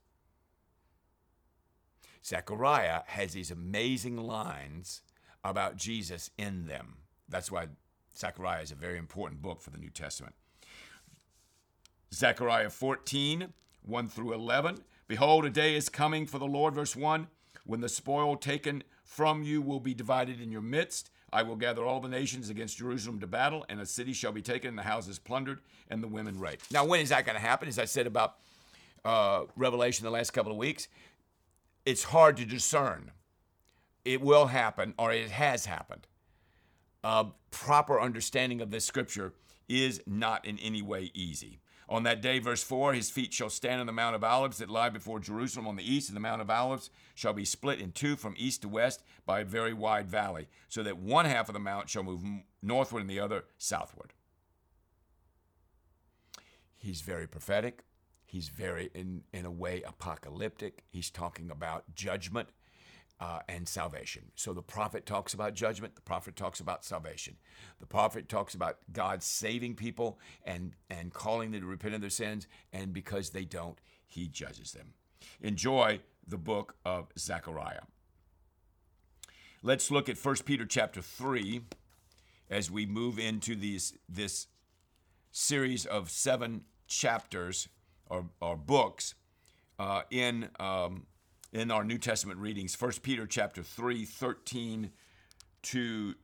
Zechariah 2.25 3.01
has 3.07 3.33
these 3.33 3.51
amazing 3.51 4.17
lines 4.17 5.01
about 5.43 5.77
Jesus 5.77 6.29
in 6.37 6.67
them. 6.67 6.97
That's 7.27 7.51
why 7.51 7.67
Zechariah 8.17 8.61
is 8.61 8.71
a 8.71 8.75
very 8.75 8.97
important 8.97 9.41
book 9.41 9.61
for 9.61 9.69
the 9.69 9.77
New 9.77 9.89
Testament. 9.89 10.35
Zechariah 12.13 12.69
14, 12.69 13.53
1 13.83 14.09
through 14.09 14.33
11. 14.33 14.79
Behold, 15.07 15.45
a 15.45 15.49
day 15.49 15.75
is 15.75 15.89
coming 15.89 16.25
for 16.25 16.39
the 16.39 16.45
Lord, 16.45 16.75
verse 16.75 16.95
1, 16.95 17.27
when 17.65 17.81
the 17.81 17.89
spoil 17.89 18.35
taken 18.35 18.83
from 19.03 19.43
you 19.43 19.61
will 19.61 19.79
be 19.79 19.93
divided 19.93 20.41
in 20.41 20.51
your 20.51 20.61
midst. 20.61 21.09
I 21.31 21.43
will 21.43 21.55
gather 21.55 21.83
all 21.83 21.99
the 21.99 22.07
nations 22.07 22.49
against 22.49 22.77
Jerusalem 22.77 23.19
to 23.19 23.27
battle, 23.27 23.65
and 23.69 23.79
the 23.79 23.85
city 23.85 24.13
shall 24.13 24.31
be 24.31 24.41
taken, 24.41 24.69
and 24.69 24.77
the 24.77 24.83
houses 24.83 25.19
plundered, 25.19 25.59
and 25.89 26.01
the 26.01 26.07
women 26.07 26.39
raped. 26.39 26.71
Now, 26.71 26.85
when 26.85 27.01
is 27.01 27.09
that 27.09 27.25
going 27.25 27.35
to 27.35 27.41
happen? 27.41 27.67
As 27.67 27.77
I 27.77 27.85
said 27.85 28.07
about 28.07 28.35
uh, 29.05 29.43
Revelation 29.55 30.05
the 30.05 30.11
last 30.11 30.31
couple 30.31 30.51
of 30.51 30.57
weeks, 30.57 30.87
it's 31.85 32.05
hard 32.05 32.37
to 32.37 32.45
discern. 32.45 33.11
It 34.05 34.21
will 34.21 34.47
happen, 34.47 34.93
or 34.97 35.11
it 35.11 35.31
has 35.31 35.65
happened. 35.65 36.07
A 37.03 37.27
proper 37.51 37.99
understanding 37.99 38.61
of 38.61 38.71
this 38.71 38.85
scripture 38.85 39.33
is 39.67 40.01
not 40.05 40.45
in 40.45 40.57
any 40.59 40.81
way 40.81 41.11
easy. 41.13 41.59
On 41.87 42.03
that 42.03 42.21
day, 42.21 42.37
verse 42.37 42.61
4, 42.61 42.93
his 42.93 43.09
feet 43.09 43.33
shall 43.33 43.49
stand 43.49 43.81
on 43.81 43.87
the 43.87 43.91
Mount 43.91 44.15
of 44.15 44.23
Olives 44.23 44.59
that 44.59 44.69
lie 44.69 44.89
before 44.89 45.19
Jerusalem 45.19 45.67
on 45.67 45.75
the 45.75 45.91
east, 45.91 46.07
and 46.07 46.15
the 46.15 46.21
Mount 46.21 46.41
of 46.41 46.49
Olives 46.49 46.91
shall 47.15 47.33
be 47.33 47.45
split 47.45 47.81
in 47.81 47.91
two 47.91 48.15
from 48.15 48.35
east 48.37 48.61
to 48.61 48.69
west 48.69 49.03
by 49.25 49.39
a 49.39 49.45
very 49.45 49.73
wide 49.73 50.07
valley, 50.07 50.47
so 50.67 50.83
that 50.83 50.99
one 50.99 51.25
half 51.25 51.49
of 51.49 51.53
the 51.53 51.59
mount 51.59 51.89
shall 51.89 52.03
move 52.03 52.23
northward 52.61 53.01
and 53.01 53.09
the 53.09 53.19
other 53.19 53.45
southward. 53.57 54.13
He's 56.77 57.01
very 57.01 57.27
prophetic. 57.27 57.83
He's 58.29 58.49
very, 58.49 58.91
in, 58.93 59.23
in 59.33 59.45
a 59.45 59.51
way, 59.51 59.81
apocalyptic. 59.81 60.83
He's 60.91 61.09
talking 61.09 61.49
about 61.49 61.95
judgment 61.95 62.49
uh, 63.19 63.39
and 63.49 63.67
salvation. 63.67 64.25
So 64.35 64.53
the 64.53 64.61
prophet 64.61 65.07
talks 65.07 65.33
about 65.33 65.55
judgment, 65.55 65.95
the 65.95 66.01
prophet 66.01 66.35
talks 66.35 66.59
about 66.59 66.85
salvation. 66.85 67.37
The 67.79 67.87
prophet 67.87 68.29
talks 68.29 68.53
about 68.53 68.77
God 68.93 69.23
saving 69.23 69.77
people 69.77 70.19
and, 70.43 70.75
and 70.91 71.11
calling 71.11 71.49
them 71.49 71.61
to 71.61 71.67
repent 71.67 71.95
of 71.95 72.01
their 72.01 72.11
sins, 72.11 72.45
and 72.71 72.93
because 72.93 73.31
they 73.31 73.45
don't, 73.45 73.79
he 74.05 74.27
judges 74.27 74.73
them. 74.73 74.93
Enjoy 75.41 75.99
the 76.27 76.37
book 76.37 76.75
of 76.85 77.07
Zechariah. 77.17 77.81
Let's 79.63 79.89
look 79.89 80.07
at 80.07 80.23
1 80.23 80.35
Peter 80.45 80.67
chapter 80.67 81.01
3 81.01 81.61
as 82.47 82.69
we 82.69 82.85
move 82.85 83.17
into 83.17 83.55
these, 83.55 83.97
this 84.07 84.45
series 85.31 85.87
of 85.87 86.11
seven 86.11 86.61
chapters 86.87 87.69
or, 88.09 88.25
or 88.41 88.55
books 88.55 89.15
uh, 89.77 90.01
in 90.11 90.49
um, 90.59 91.05
in 91.51 91.71
our 91.71 91.83
New 91.83 91.97
Testament 91.97 92.39
readings, 92.39 92.79
1 92.79 92.91
Peter 93.01 93.25
chapter 93.25 93.63
3, 93.63 94.05
13 94.05 94.91
to 95.63 96.15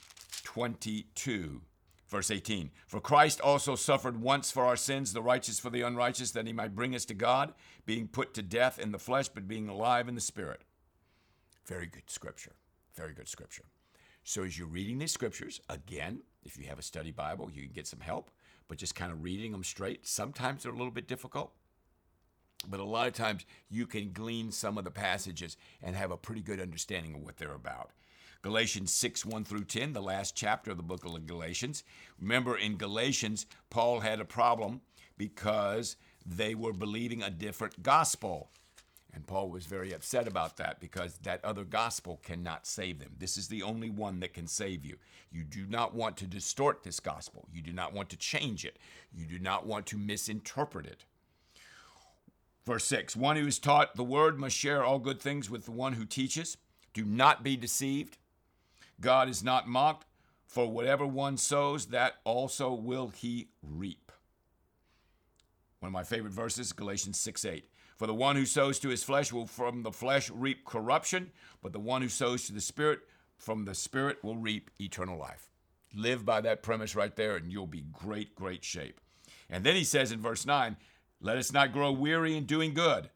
22. 0.44 1.62
Verse 2.08 2.30
18 2.30 2.70
For 2.86 3.02
Christ 3.02 3.42
also 3.42 3.76
suffered 3.76 4.22
once 4.22 4.52
for 4.52 4.64
our 4.64 4.76
sins, 4.76 5.14
the 5.14 5.24
righteous 5.24 5.60
for 5.60 5.72
the 5.72 5.82
unrighteous, 5.82 6.32
that 6.32 6.46
he 6.46 6.54
might 6.54 6.76
bring 6.76 6.94
us 6.94 7.06
to 7.06 7.14
God, 7.14 7.54
being 7.86 8.08
put 8.08 8.34
to 8.36 8.44
death 8.44 8.78
in 8.78 8.92
the 8.92 9.00
flesh, 9.00 9.28
but 9.28 9.48
being 9.48 9.68
alive 9.68 10.08
in 10.08 10.16
the 10.16 10.22
spirit. 10.22 10.62
Very 11.66 11.88
good 11.88 12.10
scripture. 12.10 12.54
Very 12.96 13.14
good 13.14 13.28
scripture. 13.28 13.66
So, 14.24 14.44
as 14.44 14.58
you're 14.58 14.68
reading 14.68 15.00
these 15.00 15.12
scriptures, 15.12 15.60
again, 15.68 16.22
if 16.44 16.58
you 16.58 16.66
have 16.68 16.80
a 16.80 16.84
study 16.84 17.12
Bible, 17.12 17.50
you 17.52 17.64
can 17.64 17.74
get 17.74 17.88
some 17.88 18.00
help, 18.00 18.30
but 18.68 18.78
just 18.78 18.96
kind 18.96 19.12
of 19.12 19.24
reading 19.24 19.52
them 19.52 19.64
straight. 19.64 20.08
Sometimes 20.08 20.64
they're 20.64 20.72
a 20.72 20.78
little 20.78 20.92
bit 20.92 21.08
difficult. 21.08 21.54
But 22.68 22.80
a 22.80 22.84
lot 22.84 23.08
of 23.08 23.14
times 23.14 23.46
you 23.70 23.86
can 23.86 24.12
glean 24.12 24.52
some 24.52 24.78
of 24.78 24.84
the 24.84 24.92
passages 24.92 25.58
and 25.82 25.96
have 25.96 26.12
a 26.12 26.18
pretty 26.18 26.42
good 26.42 26.60
understanding 26.60 27.16
of 27.16 27.22
what 27.22 27.38
they're 27.38 27.54
about. 27.54 27.92
Galatians 28.42 28.92
6, 28.92 29.26
1 29.26 29.44
through 29.44 29.64
10, 29.64 29.94
the 29.94 30.02
last 30.02 30.36
chapter 30.36 30.70
of 30.70 30.78
the 30.78 30.84
book 30.84 31.04
of 31.04 31.26
Galatians. 31.26 31.84
Remember, 32.22 32.56
in 32.56 32.78
Galatians, 32.78 33.48
Paul 33.72 34.02
had 34.02 34.20
a 34.20 34.26
problem 34.26 34.82
because 35.18 35.96
they 36.26 36.54
were 36.54 36.74
believing 36.74 37.24
a 37.24 37.32
different 37.32 37.82
gospel. 37.82 38.52
And 39.16 39.26
Paul 39.26 39.50
was 39.50 39.66
very 39.66 39.94
upset 39.94 40.28
about 40.28 40.58
that 40.58 40.80
because 40.80 41.18
that 41.20 41.44
other 41.44 41.64
gospel 41.64 42.20
cannot 42.22 42.68
save 42.68 43.00
them. 43.00 43.14
This 43.18 43.38
is 43.38 43.48
the 43.48 43.64
only 43.64 43.90
one 43.90 44.20
that 44.20 44.34
can 44.34 44.46
save 44.46 44.86
you. 44.86 44.98
You 45.32 45.44
do 45.44 45.66
not 45.68 45.96
want 45.96 46.18
to 46.18 46.28
distort 46.28 46.84
this 46.84 47.00
gospel. 47.00 47.48
You 47.52 47.62
do 47.62 47.72
not 47.72 47.94
want 47.94 48.10
to 48.10 48.18
change 48.18 48.66
it. 48.66 48.78
You 49.12 49.26
do 49.26 49.40
not 49.40 49.66
want 49.66 49.86
to 49.88 49.98
misinterpret 49.98 50.86
it. 50.86 51.06
Verse 52.66 52.86
6 52.86 53.16
One 53.16 53.38
who 53.38 53.48
is 53.48 53.60
taught 53.60 53.96
the 53.96 54.04
word 54.04 54.40
must 54.40 54.56
share 54.56 54.84
all 54.84 55.00
good 55.00 55.22
things 55.22 55.50
with 55.50 55.66
the 55.66 55.72
one 55.72 55.94
who 55.94 56.06
teaches. 56.06 56.58
Do 56.94 57.06
not 57.06 57.44
be 57.44 57.58
deceived. 57.58 58.18
God 59.02 59.28
is 59.30 59.44
not 59.44 59.68
mocked, 59.68 60.06
for 60.48 60.72
whatever 60.72 61.06
one 61.06 61.38
sows, 61.38 61.88
that 61.88 62.16
also 62.24 62.74
will 62.74 63.10
he 63.10 63.50
reap. 63.62 64.12
One 65.80 65.90
of 65.90 65.94
my 65.94 66.04
favorite 66.04 66.34
verses, 66.34 66.72
Galatians 66.72 67.20
6 67.20 67.46
8. 67.46 67.70
For 67.98 68.08
the 68.08 68.14
one 68.14 68.36
who 68.36 68.46
sows 68.46 68.80
to 68.80 68.90
his 68.90 69.04
flesh 69.04 69.32
will 69.32 69.46
from 69.46 69.84
the 69.84 69.92
flesh 69.92 70.30
reap 70.30 70.66
corruption, 70.66 71.32
but 71.62 71.72
the 71.72 71.80
one 71.80 72.02
who 72.02 72.10
sows 72.10 72.46
to 72.48 72.54
the 72.54 72.62
Spirit 72.62 73.00
from 73.38 73.66
the 73.66 73.76
Spirit 73.76 74.24
will 74.24 74.36
reap 74.36 74.72
eternal 74.80 75.18
life. 75.18 75.50
Live 75.94 76.26
by 76.26 76.42
that 76.42 76.64
premise 76.64 76.96
right 76.96 77.16
there, 77.16 77.38
and 77.38 77.52
you'll 77.52 77.68
be 77.68 77.86
great, 77.94 78.36
great 78.36 78.64
shape. 78.64 79.00
And 79.50 79.64
then 79.64 79.76
he 79.76 79.84
says 79.84 80.12
in 80.12 80.20
verse 80.20 80.46
9, 80.46 80.76
let 81.22 81.38
us 81.38 81.52
not 81.52 81.74
grow 81.74 81.92
weary 81.92 82.36
in 82.36 82.46
doing 82.46 82.74
good, 82.74 83.10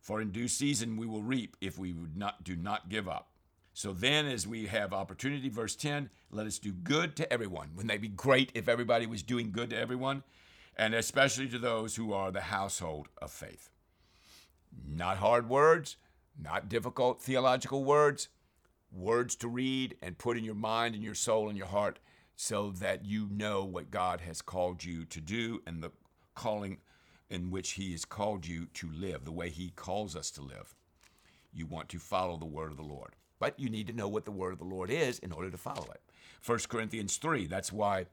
for 0.00 0.20
in 0.20 0.30
due 0.30 0.48
season 0.48 0.96
we 0.96 1.06
will 1.06 1.22
reap 1.22 1.56
if 1.60 1.78
we 1.78 1.92
would 1.92 2.16
not 2.16 2.44
do 2.44 2.56
not 2.56 2.88
give 2.88 3.08
up. 3.08 3.30
So 3.72 3.92
then, 3.92 4.26
as 4.26 4.46
we 4.46 4.66
have 4.66 4.92
opportunity, 4.92 5.48
verse 5.48 5.74
10, 5.74 6.08
let 6.30 6.46
us 6.46 6.60
do 6.60 6.72
good 6.72 7.16
to 7.16 7.32
everyone. 7.32 7.70
Wouldn't 7.74 7.90
that 7.90 8.00
be 8.00 8.08
great 8.08 8.52
if 8.54 8.68
everybody 8.68 9.06
was 9.06 9.24
doing 9.24 9.50
good 9.50 9.70
to 9.70 9.78
everyone? 9.78 10.22
And 10.76 10.94
especially 10.94 11.48
to 11.48 11.58
those 11.58 11.96
who 11.96 12.12
are 12.12 12.30
the 12.30 12.42
household 12.42 13.08
of 13.20 13.32
faith. 13.32 13.70
Not 14.86 15.18
hard 15.18 15.48
words, 15.48 15.96
not 16.40 16.68
difficult 16.68 17.20
theological 17.20 17.84
words, 17.84 18.28
words 18.92 19.34
to 19.36 19.48
read 19.48 19.96
and 20.02 20.18
put 20.18 20.36
in 20.36 20.44
your 20.44 20.54
mind 20.54 20.94
and 20.94 21.02
your 21.02 21.14
soul 21.14 21.48
and 21.48 21.58
your 21.58 21.66
heart 21.66 21.98
so 22.36 22.70
that 22.70 23.04
you 23.04 23.28
know 23.30 23.64
what 23.64 23.90
God 23.90 24.20
has 24.20 24.42
called 24.42 24.84
you 24.84 25.04
to 25.06 25.20
do 25.20 25.62
and 25.66 25.82
the 25.82 25.90
calling 26.34 26.78
in 27.30 27.50
which 27.50 27.72
He 27.72 27.92
has 27.92 28.04
called 28.04 28.46
you 28.46 28.66
to 28.74 28.90
live, 28.90 29.24
the 29.24 29.32
way 29.32 29.50
He 29.50 29.70
calls 29.70 30.16
us 30.16 30.30
to 30.32 30.42
live. 30.42 30.74
You 31.52 31.66
want 31.66 31.88
to 31.90 31.98
follow 31.98 32.36
the 32.36 32.44
word 32.44 32.70
of 32.70 32.76
the 32.76 32.82
Lord. 32.82 33.16
But 33.38 33.58
you 33.58 33.68
need 33.68 33.86
to 33.88 33.92
know 33.92 34.08
what 34.08 34.24
the 34.24 34.30
word 34.30 34.52
of 34.52 34.58
the 34.58 34.64
Lord 34.64 34.90
is 34.90 35.18
in 35.18 35.32
order 35.32 35.50
to 35.50 35.56
follow 35.56 35.86
it. 35.90 36.00
1 36.44 36.58
Corinthians 36.68 37.16
3, 37.16 37.46
that's 37.46 37.72
why 37.72 38.06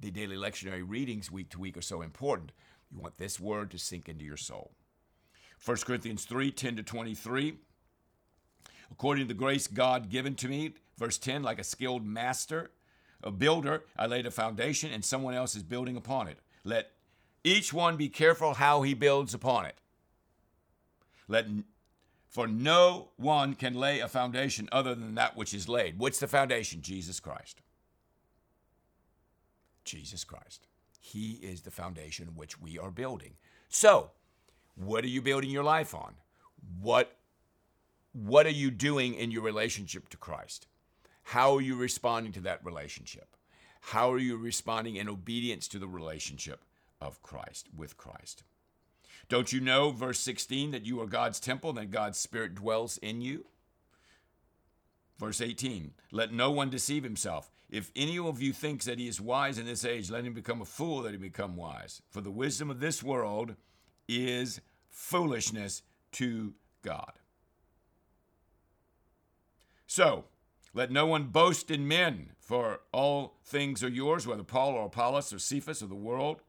the 0.00 0.10
daily 0.10 0.36
lectionary 0.36 0.84
readings 0.86 1.30
week 1.30 1.50
to 1.50 1.60
week 1.60 1.76
are 1.76 1.82
so 1.82 2.02
important. 2.02 2.52
You 2.90 3.00
want 3.00 3.18
this 3.18 3.40
word 3.40 3.70
to 3.70 3.78
sink 3.78 4.08
into 4.08 4.24
your 4.24 4.36
soul. 4.36 4.72
1 5.64 5.76
Corinthians 5.78 6.24
3 6.24 6.50
10 6.50 6.76
to 6.76 6.82
23. 6.82 7.54
According 8.90 9.24
to 9.24 9.28
the 9.28 9.38
grace 9.38 9.66
God 9.66 10.10
given 10.10 10.34
to 10.36 10.48
me, 10.48 10.74
verse 10.98 11.16
10, 11.18 11.42
like 11.42 11.58
a 11.58 11.64
skilled 11.64 12.04
master, 12.04 12.70
a 13.22 13.30
builder, 13.30 13.84
I 13.96 14.06
laid 14.06 14.26
a 14.26 14.30
foundation 14.30 14.90
and 14.92 15.04
someone 15.04 15.34
else 15.34 15.54
is 15.54 15.62
building 15.62 15.96
upon 15.96 16.28
it. 16.28 16.38
Let 16.64 16.90
each 17.44 17.72
one 17.72 17.96
be 17.96 18.08
careful 18.08 18.54
how 18.54 18.82
he 18.82 18.94
builds 18.94 19.34
upon 19.34 19.66
it. 19.66 19.76
Let 21.28 21.46
for 22.28 22.46
no 22.46 23.10
one 23.16 23.54
can 23.54 23.74
lay 23.74 24.00
a 24.00 24.08
foundation 24.08 24.68
other 24.72 24.94
than 24.94 25.14
that 25.16 25.36
which 25.36 25.52
is 25.52 25.68
laid. 25.68 25.98
What's 25.98 26.18
the 26.18 26.26
foundation? 26.26 26.80
Jesus 26.80 27.20
Christ. 27.20 27.60
Jesus 29.84 30.24
Christ. 30.24 30.66
He 30.98 31.32
is 31.42 31.62
the 31.62 31.70
foundation 31.70 32.28
which 32.34 32.58
we 32.60 32.78
are 32.78 32.90
building. 32.90 33.34
So, 33.68 34.12
what 34.76 35.04
are 35.04 35.08
you 35.08 35.20
building 35.20 35.50
your 35.50 35.64
life 35.64 35.94
on? 35.94 36.14
What 36.80 37.16
what 38.12 38.46
are 38.46 38.50
you 38.50 38.70
doing 38.70 39.14
in 39.14 39.30
your 39.30 39.42
relationship 39.42 40.08
to 40.10 40.16
Christ? 40.16 40.66
How 41.24 41.56
are 41.56 41.60
you 41.60 41.76
responding 41.76 42.32
to 42.32 42.40
that 42.40 42.64
relationship? 42.64 43.36
How 43.80 44.12
are 44.12 44.18
you 44.18 44.36
responding 44.36 44.96
in 44.96 45.08
obedience 45.08 45.66
to 45.68 45.78
the 45.78 45.88
relationship? 45.88 46.60
Of 47.02 47.22
Christ, 47.22 47.68
with 47.76 47.96
Christ. 47.96 48.44
Don't 49.28 49.52
you 49.52 49.60
know, 49.60 49.90
verse 49.90 50.20
16, 50.20 50.70
that 50.72 50.86
you 50.86 51.00
are 51.00 51.06
God's 51.06 51.40
temple 51.40 51.70
and 51.70 51.78
that 51.78 51.90
God's 51.90 52.18
Spirit 52.18 52.54
dwells 52.54 52.98
in 52.98 53.20
you? 53.20 53.46
Verse 55.18 55.40
18, 55.40 55.92
let 56.10 56.32
no 56.32 56.50
one 56.50 56.70
deceive 56.70 57.04
himself. 57.04 57.50
If 57.70 57.90
any 57.94 58.18
of 58.18 58.42
you 58.42 58.52
thinks 58.52 58.84
that 58.84 58.98
he 58.98 59.08
is 59.08 59.20
wise 59.20 59.58
in 59.58 59.66
this 59.66 59.84
age, 59.84 60.10
let 60.10 60.24
him 60.24 60.34
become 60.34 60.60
a 60.60 60.66
fool 60.66 61.02
that 61.02 61.12
he 61.12 61.16
become 61.16 61.56
wise. 61.56 62.02
For 62.10 62.20
the 62.20 62.30
wisdom 62.30 62.70
of 62.70 62.80
this 62.80 63.02
world 63.02 63.54
is 64.08 64.60
foolishness 64.90 65.82
to 66.12 66.54
God. 66.82 67.12
So, 69.86 70.24
let 70.74 70.90
no 70.90 71.06
one 71.06 71.24
boast 71.24 71.70
in 71.70 71.86
men, 71.86 72.32
for 72.38 72.80
all 72.92 73.36
things 73.44 73.84
are 73.84 73.88
yours, 73.88 74.26
whether 74.26 74.42
Paul 74.42 74.72
or 74.72 74.86
Apollos 74.86 75.32
or 75.32 75.38
Cephas 75.38 75.82
or 75.82 75.86
the 75.86 75.94
world 75.94 76.40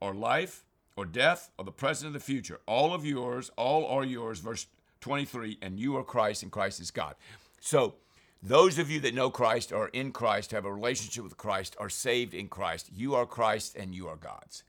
or 0.00 0.14
life 0.14 0.64
or 0.96 1.04
death 1.04 1.50
or 1.58 1.64
the 1.64 1.72
present 1.72 2.10
or 2.10 2.12
the 2.12 2.20
future. 2.20 2.60
All 2.66 2.92
of 2.92 3.04
yours, 3.04 3.50
all 3.56 3.86
are 3.86 4.04
yours. 4.04 4.40
Verse 4.40 4.66
23, 5.00 5.58
and 5.62 5.78
you 5.78 5.96
are 5.96 6.04
Christ 6.04 6.42
and 6.42 6.52
Christ 6.52 6.80
is 6.80 6.90
God. 6.90 7.14
So, 7.60 7.94
those 8.42 8.78
of 8.78 8.90
you 8.90 9.00
that 9.00 9.14
know 9.14 9.30
Christ 9.30 9.70
are 9.70 9.88
in 9.88 10.12
Christ, 10.12 10.52
have 10.52 10.64
a 10.64 10.72
relationship 10.72 11.24
with 11.24 11.36
Christ, 11.36 11.76
are 11.78 11.90
saved 11.90 12.32
in 12.32 12.48
Christ. 12.48 12.88
You 12.94 13.14
are 13.14 13.26
Christ 13.26 13.76
and 13.76 13.94
you 13.94 14.08
are 14.08 14.16
God's. 14.16 14.62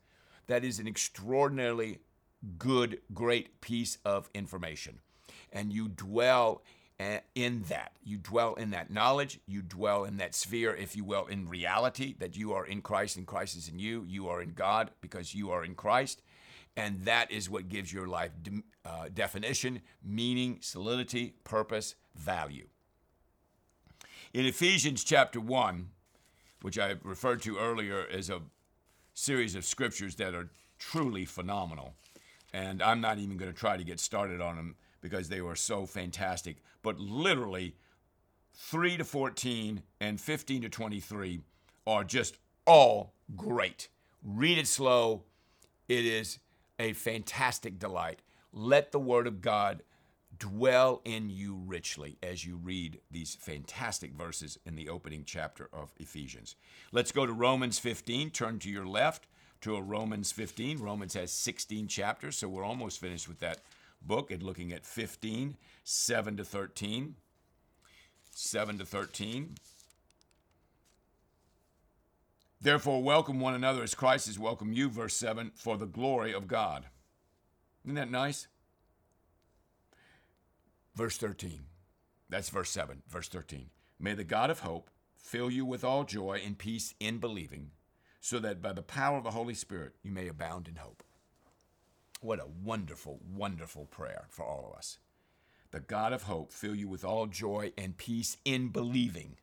That 0.48 0.66
is 0.66 0.80
an 0.80 0.88
extraordinarily 0.88 2.00
good, 2.58 3.00
great 3.14 3.62
piece 3.62 3.98
of 4.04 4.30
information. 4.34 5.00
And 5.54 5.72
you 5.72 5.88
dwell 5.88 6.64
in 7.36 7.64
that. 7.70 7.94
You 8.04 8.18
dwell 8.18 8.54
in 8.56 8.72
that 8.72 8.92
knowledge. 8.92 9.40
You 9.48 9.62
dwell 9.62 10.04
in 10.04 10.18
that 10.18 10.36
sphere, 10.36 10.76
if 10.76 10.96
you 10.96 11.04
will, 11.04 11.26
in 11.26 11.48
reality 11.48 12.16
that 12.20 12.36
you 12.36 12.54
are 12.54 12.66
in 12.66 12.82
Christ 12.82 13.18
and 13.18 13.28
Christ 13.28 13.56
is 13.58 13.70
in 13.70 13.80
you. 13.80 14.06
You 14.08 14.28
are 14.28 14.42
in 14.42 14.54
God 14.54 14.92
because 15.02 15.34
you 15.34 15.52
are 15.52 15.64
in 15.64 15.76
Christ. 15.76 16.22
And 16.76 17.02
that 17.06 17.32
is 17.32 17.50
what 17.50 17.70
gives 17.70 17.92
your 17.92 18.08
life 18.08 18.32
de- 18.42 18.64
uh, 18.86 19.10
definition, 19.14 19.82
meaning, 20.04 20.58
solidity, 20.62 21.34
purpose, 21.44 21.96
value. 22.16 22.68
In 24.34 24.46
Ephesians 24.46 25.04
chapter 25.04 25.42
1, 25.42 25.90
which 26.62 26.80
I 26.80 26.96
referred 27.04 27.42
to 27.44 27.58
earlier 27.58 28.06
as 28.10 28.30
a 28.30 28.42
series 29.14 29.56
of 29.56 29.66
scriptures 29.66 30.16
that 30.16 30.34
are 30.34 30.50
truly 30.80 31.26
phenomenal, 31.26 31.96
and 32.54 32.82
I'm 32.82 33.02
not 33.02 33.18
even 33.18 33.38
going 33.38 33.52
to 33.52 33.58
try 33.58 33.78
to 33.78 33.84
get 33.84 34.00
started 34.00 34.40
on 34.40 34.56
them 34.56 34.76
because 35.02 35.30
they 35.30 35.42
were 35.42 35.56
so 35.56 35.86
fantastic. 35.86 36.58
But 36.82 37.00
literally, 37.00 37.76
3 38.54 38.98
to 38.98 39.04
14 39.04 39.82
and 40.00 40.20
15 40.20 40.62
to 40.64 40.70
23 40.70 41.42
are 41.88 42.04
just 42.04 42.38
all 42.66 43.14
great. 43.36 43.90
Read 44.24 44.58
it 44.58 44.68
slow. 44.68 45.24
It 45.90 46.06
is 46.06 46.40
a 46.80 46.94
fantastic 46.94 47.80
delight. 47.80 48.22
Let 48.54 48.92
the 48.92 49.00
Word 49.00 49.28
of 49.28 49.42
God 49.42 49.84
dwell 50.38 51.02
in 51.06 51.30
you 51.30 51.62
richly 51.66 52.18
as 52.24 52.46
you 52.46 52.56
read 52.56 53.00
these 53.12 53.36
fantastic 53.36 54.14
verses 54.14 54.58
in 54.66 54.76
the 54.76 54.90
opening 54.90 55.24
chapter 55.26 55.70
of 55.72 55.94
Ephesians. 56.00 56.56
Let's 56.92 57.12
go 57.12 57.26
to 57.26 57.34
Romans 57.34 57.78
15. 57.78 58.32
Turn 58.32 58.58
to 58.60 58.70
your 58.70 58.86
left 58.86 59.28
to 59.62 59.76
a 59.76 59.82
Romans 59.82 60.32
15. 60.32 60.80
Romans 60.80 61.14
has 61.14 61.32
16 61.32 61.88
chapters, 61.88 62.38
so 62.38 62.48
we're 62.48 62.64
almost 62.64 63.00
finished 63.00 63.28
with 63.28 63.40
that 63.40 63.60
book 64.02 64.32
and 64.32 64.44
looking 64.44 64.72
at 64.72 64.86
15, 64.86 65.58
7 65.84 66.38
to 66.38 66.44
13. 66.44 67.16
7 68.34 68.78
to 68.78 68.86
13. 68.86 69.56
Therefore, 72.62 73.02
welcome 73.02 73.40
one 73.40 73.56
another 73.56 73.82
as 73.82 73.96
Christ 73.96 74.28
has 74.28 74.38
welcomed 74.38 74.76
you, 74.76 74.90
verse 74.90 75.16
7, 75.16 75.52
for 75.56 75.78
the 75.78 75.88
glory 75.88 76.34
of 76.34 76.48
God. 76.48 76.86
Isn't 77.84 77.96
that 77.96 78.12
nice? 78.12 78.48
Verse 80.96 81.18
13. 81.18 81.62
That's 82.30 82.50
verse 82.50 82.70
7. 82.70 83.02
Verse 83.08 83.28
13. 83.30 83.70
May 84.00 84.14
the 84.14 84.24
God 84.24 84.50
of 84.50 84.60
hope 84.60 84.90
fill 85.16 85.50
you 85.50 85.66
with 85.66 85.84
all 85.84 86.04
joy 86.04 86.42
and 86.46 86.58
peace 86.58 86.94
in 87.00 87.18
believing, 87.18 87.72
so 88.20 88.38
that 88.40 88.62
by 88.62 88.74
the 88.74 88.82
power 88.82 89.18
of 89.18 89.24
the 89.24 89.32
Holy 89.32 89.54
Spirit 89.54 89.94
you 90.04 90.12
may 90.12 90.28
abound 90.28 90.68
in 90.68 90.76
hope. 90.76 91.04
What 92.22 92.40
a 92.40 92.46
wonderful, 92.64 93.20
wonderful 93.36 93.86
prayer 93.86 94.26
for 94.30 94.46
all 94.46 94.70
of 94.72 94.78
us. 94.78 95.00
The 95.72 95.80
God 95.80 96.14
of 96.14 96.24
hope 96.24 96.52
fill 96.52 96.76
you 96.76 96.88
with 96.88 97.04
all 97.04 97.26
joy 97.26 97.74
and 97.78 97.98
peace 97.98 98.38
in 98.46 98.70
believing. 98.70 99.38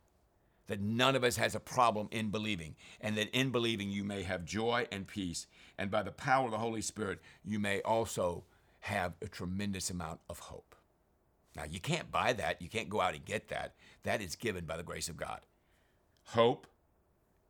That 0.68 0.80
none 0.80 1.16
of 1.16 1.24
us 1.24 1.36
has 1.38 1.54
a 1.54 1.60
problem 1.60 2.08
in 2.12 2.30
believing, 2.30 2.76
and 3.00 3.16
that 3.16 3.30
in 3.30 3.50
believing 3.50 3.90
you 3.90 4.04
may 4.04 4.22
have 4.22 4.44
joy 4.44 4.86
and 4.92 5.08
peace, 5.08 5.46
and 5.76 5.90
by 5.90 6.02
the 6.02 6.12
power 6.12 6.44
of 6.44 6.50
the 6.52 6.58
Holy 6.58 6.82
Spirit, 6.82 7.20
you 7.44 7.58
may 7.58 7.80
also 7.80 8.44
have 8.80 9.14
a 9.22 9.28
tremendous 9.28 9.90
amount 9.90 10.20
of 10.28 10.38
hope. 10.38 10.76
Now, 11.56 11.64
you 11.68 11.80
can't 11.80 12.12
buy 12.12 12.32
that. 12.34 12.62
You 12.62 12.68
can't 12.68 12.88
go 12.88 13.00
out 13.00 13.14
and 13.14 13.24
get 13.24 13.48
that. 13.48 13.74
That 14.04 14.22
is 14.22 14.36
given 14.36 14.66
by 14.66 14.76
the 14.76 14.82
grace 14.84 15.08
of 15.08 15.16
God. 15.16 15.40
Hope, 16.26 16.68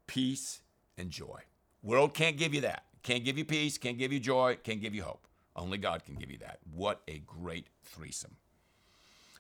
peace, 0.07 0.63
and 0.97 1.11
joy. 1.11 1.43
World 1.83 2.15
can't 2.15 2.39
give 2.39 2.55
you 2.55 2.63
that. 2.63 2.85
Can't 3.09 3.25
give 3.25 3.39
you 3.39 3.47
peace, 3.47 3.79
can't 3.79 3.97
give 3.97 4.13
you 4.13 4.21
joy, 4.21 4.59
can't 4.63 4.83
give 4.83 4.95
you 4.95 5.03
hope. 5.03 5.27
Only 5.57 5.79
God 5.79 6.05
can 6.05 6.17
give 6.17 6.31
you 6.31 6.37
that. 6.41 6.59
What 6.71 7.01
a 7.09 7.21
great 7.21 7.69
threesome. 7.83 8.37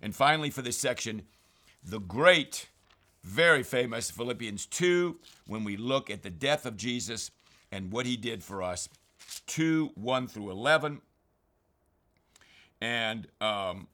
And 0.01 0.17
finally, 0.17 0.49
for 0.49 0.63
this 0.63 0.79
section, 0.79 1.25
the 1.85 2.01
great, 2.01 2.71
very 3.23 3.63
famous 3.63 4.11
Philippians 4.11 4.65
2, 4.65 5.19
when 5.47 5.65
we 5.65 5.77
look 5.77 6.09
at 6.09 6.23
the 6.23 6.31
death 6.31 6.65
of 6.65 6.79
Jesus 6.79 7.31
and 7.71 7.93
what 7.93 8.07
he 8.07 8.17
did 8.17 8.43
for 8.43 8.63
us, 8.63 8.89
2 9.49 9.91
1 9.97 10.29
through 10.29 10.51
11. 10.51 11.03
And 12.81 13.29
um, 13.43 13.87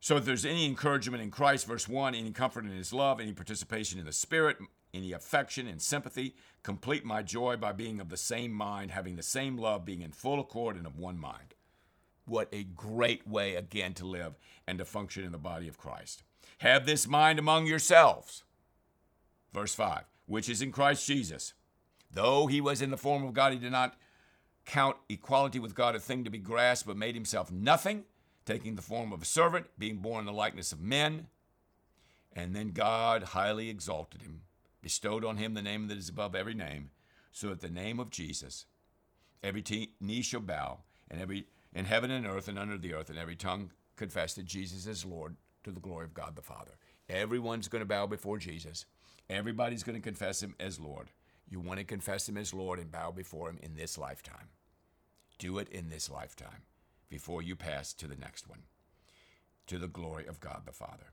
so 0.00 0.18
if 0.18 0.26
there's 0.26 0.44
any 0.44 0.66
encouragement 0.66 1.22
in 1.22 1.30
Christ, 1.30 1.66
verse 1.66 1.88
1, 1.88 2.14
any 2.14 2.30
comfort 2.32 2.66
in 2.66 2.72
his 2.72 2.92
love, 2.92 3.20
any 3.20 3.32
participation 3.32 3.98
in 3.98 4.04
the 4.04 4.12
Spirit, 4.12 4.58
any 4.94 5.12
affection 5.12 5.66
and 5.66 5.80
sympathy, 5.80 6.34
complete 6.62 7.04
my 7.04 7.22
joy 7.22 7.56
by 7.56 7.72
being 7.72 8.00
of 8.00 8.10
the 8.10 8.16
same 8.16 8.52
mind, 8.52 8.90
having 8.90 9.16
the 9.16 9.22
same 9.22 9.56
love, 9.56 9.84
being 9.84 10.02
in 10.02 10.12
full 10.12 10.38
accord 10.38 10.76
and 10.76 10.86
of 10.86 10.98
one 10.98 11.18
mind. 11.18 11.54
What 12.26 12.48
a 12.52 12.64
great 12.64 13.26
way, 13.26 13.56
again, 13.56 13.94
to 13.94 14.06
live 14.06 14.34
and 14.66 14.78
to 14.78 14.84
function 14.84 15.24
in 15.24 15.32
the 15.32 15.38
body 15.38 15.66
of 15.66 15.78
Christ. 15.78 16.22
Have 16.58 16.86
this 16.86 17.08
mind 17.08 17.38
among 17.38 17.66
yourselves. 17.66 18.44
Verse 19.52 19.74
5, 19.74 20.04
which 20.26 20.48
is 20.48 20.62
in 20.62 20.72
Christ 20.72 21.06
Jesus. 21.06 21.54
Though 22.12 22.46
he 22.46 22.60
was 22.60 22.82
in 22.82 22.90
the 22.90 22.96
form 22.98 23.24
of 23.24 23.32
God, 23.32 23.52
he 23.52 23.58
did 23.58 23.72
not 23.72 23.96
count 24.66 24.96
equality 25.08 25.58
with 25.58 25.74
God 25.74 25.96
a 25.96 26.00
thing 26.00 26.24
to 26.24 26.30
be 26.30 26.38
grasped, 26.38 26.86
but 26.86 26.96
made 26.96 27.14
himself 27.14 27.50
nothing, 27.50 28.04
taking 28.44 28.76
the 28.76 28.82
form 28.82 29.12
of 29.12 29.22
a 29.22 29.26
servant, 29.26 29.66
being 29.78 29.96
born 29.96 30.20
in 30.20 30.26
the 30.26 30.32
likeness 30.32 30.70
of 30.70 30.80
men. 30.80 31.28
And 32.34 32.54
then 32.54 32.68
God 32.68 33.22
highly 33.22 33.68
exalted 33.68 34.22
him, 34.22 34.42
bestowed 34.82 35.24
on 35.24 35.36
him 35.36 35.54
the 35.54 35.62
name 35.62 35.88
that 35.88 35.96
is 35.96 36.08
above 36.08 36.34
every 36.34 36.54
name, 36.54 36.90
so 37.30 37.48
that 37.48 37.60
the 37.60 37.70
name 37.70 37.98
of 37.98 38.10
Jesus, 38.10 38.66
every 39.42 39.64
knee 40.00 40.22
shall 40.22 40.40
bow, 40.40 40.80
and 41.10 41.20
every 41.20 41.46
in 41.74 41.86
heaven 41.86 42.10
and 42.10 42.26
earth 42.26 42.48
and 42.48 42.58
under 42.58 42.76
the 42.76 42.92
earth, 42.92 43.08
and 43.08 43.18
every 43.18 43.36
tongue 43.36 43.70
confess 43.96 44.34
that 44.34 44.44
Jesus 44.44 44.86
is 44.86 45.04
Lord 45.06 45.36
to 45.64 45.70
the 45.70 45.80
glory 45.80 46.04
of 46.04 46.12
God 46.12 46.36
the 46.36 46.42
Father. 46.42 46.72
Everyone's 47.08 47.68
going 47.68 47.80
to 47.80 47.86
bow 47.86 48.06
before 48.06 48.38
Jesus. 48.38 48.84
Everybody's 49.30 49.82
going 49.82 49.96
to 49.96 50.02
confess 50.02 50.42
him 50.42 50.54
as 50.60 50.78
Lord. 50.78 51.10
You 51.48 51.60
want 51.60 51.78
to 51.78 51.84
confess 51.84 52.28
him 52.28 52.36
as 52.36 52.52
Lord 52.52 52.78
and 52.78 52.90
bow 52.90 53.10
before 53.10 53.48
him 53.48 53.58
in 53.62 53.74
this 53.74 53.96
lifetime. 53.96 54.48
Do 55.38 55.58
it 55.58 55.68
in 55.68 55.88
this 55.88 56.10
lifetime 56.10 56.62
before 57.08 57.42
you 57.42 57.56
pass 57.56 57.92
to 57.94 58.06
the 58.06 58.16
next 58.16 58.48
one, 58.48 58.62
to 59.66 59.78
the 59.78 59.88
glory 59.88 60.26
of 60.26 60.40
God 60.40 60.62
the 60.64 60.72
Father. 60.72 61.12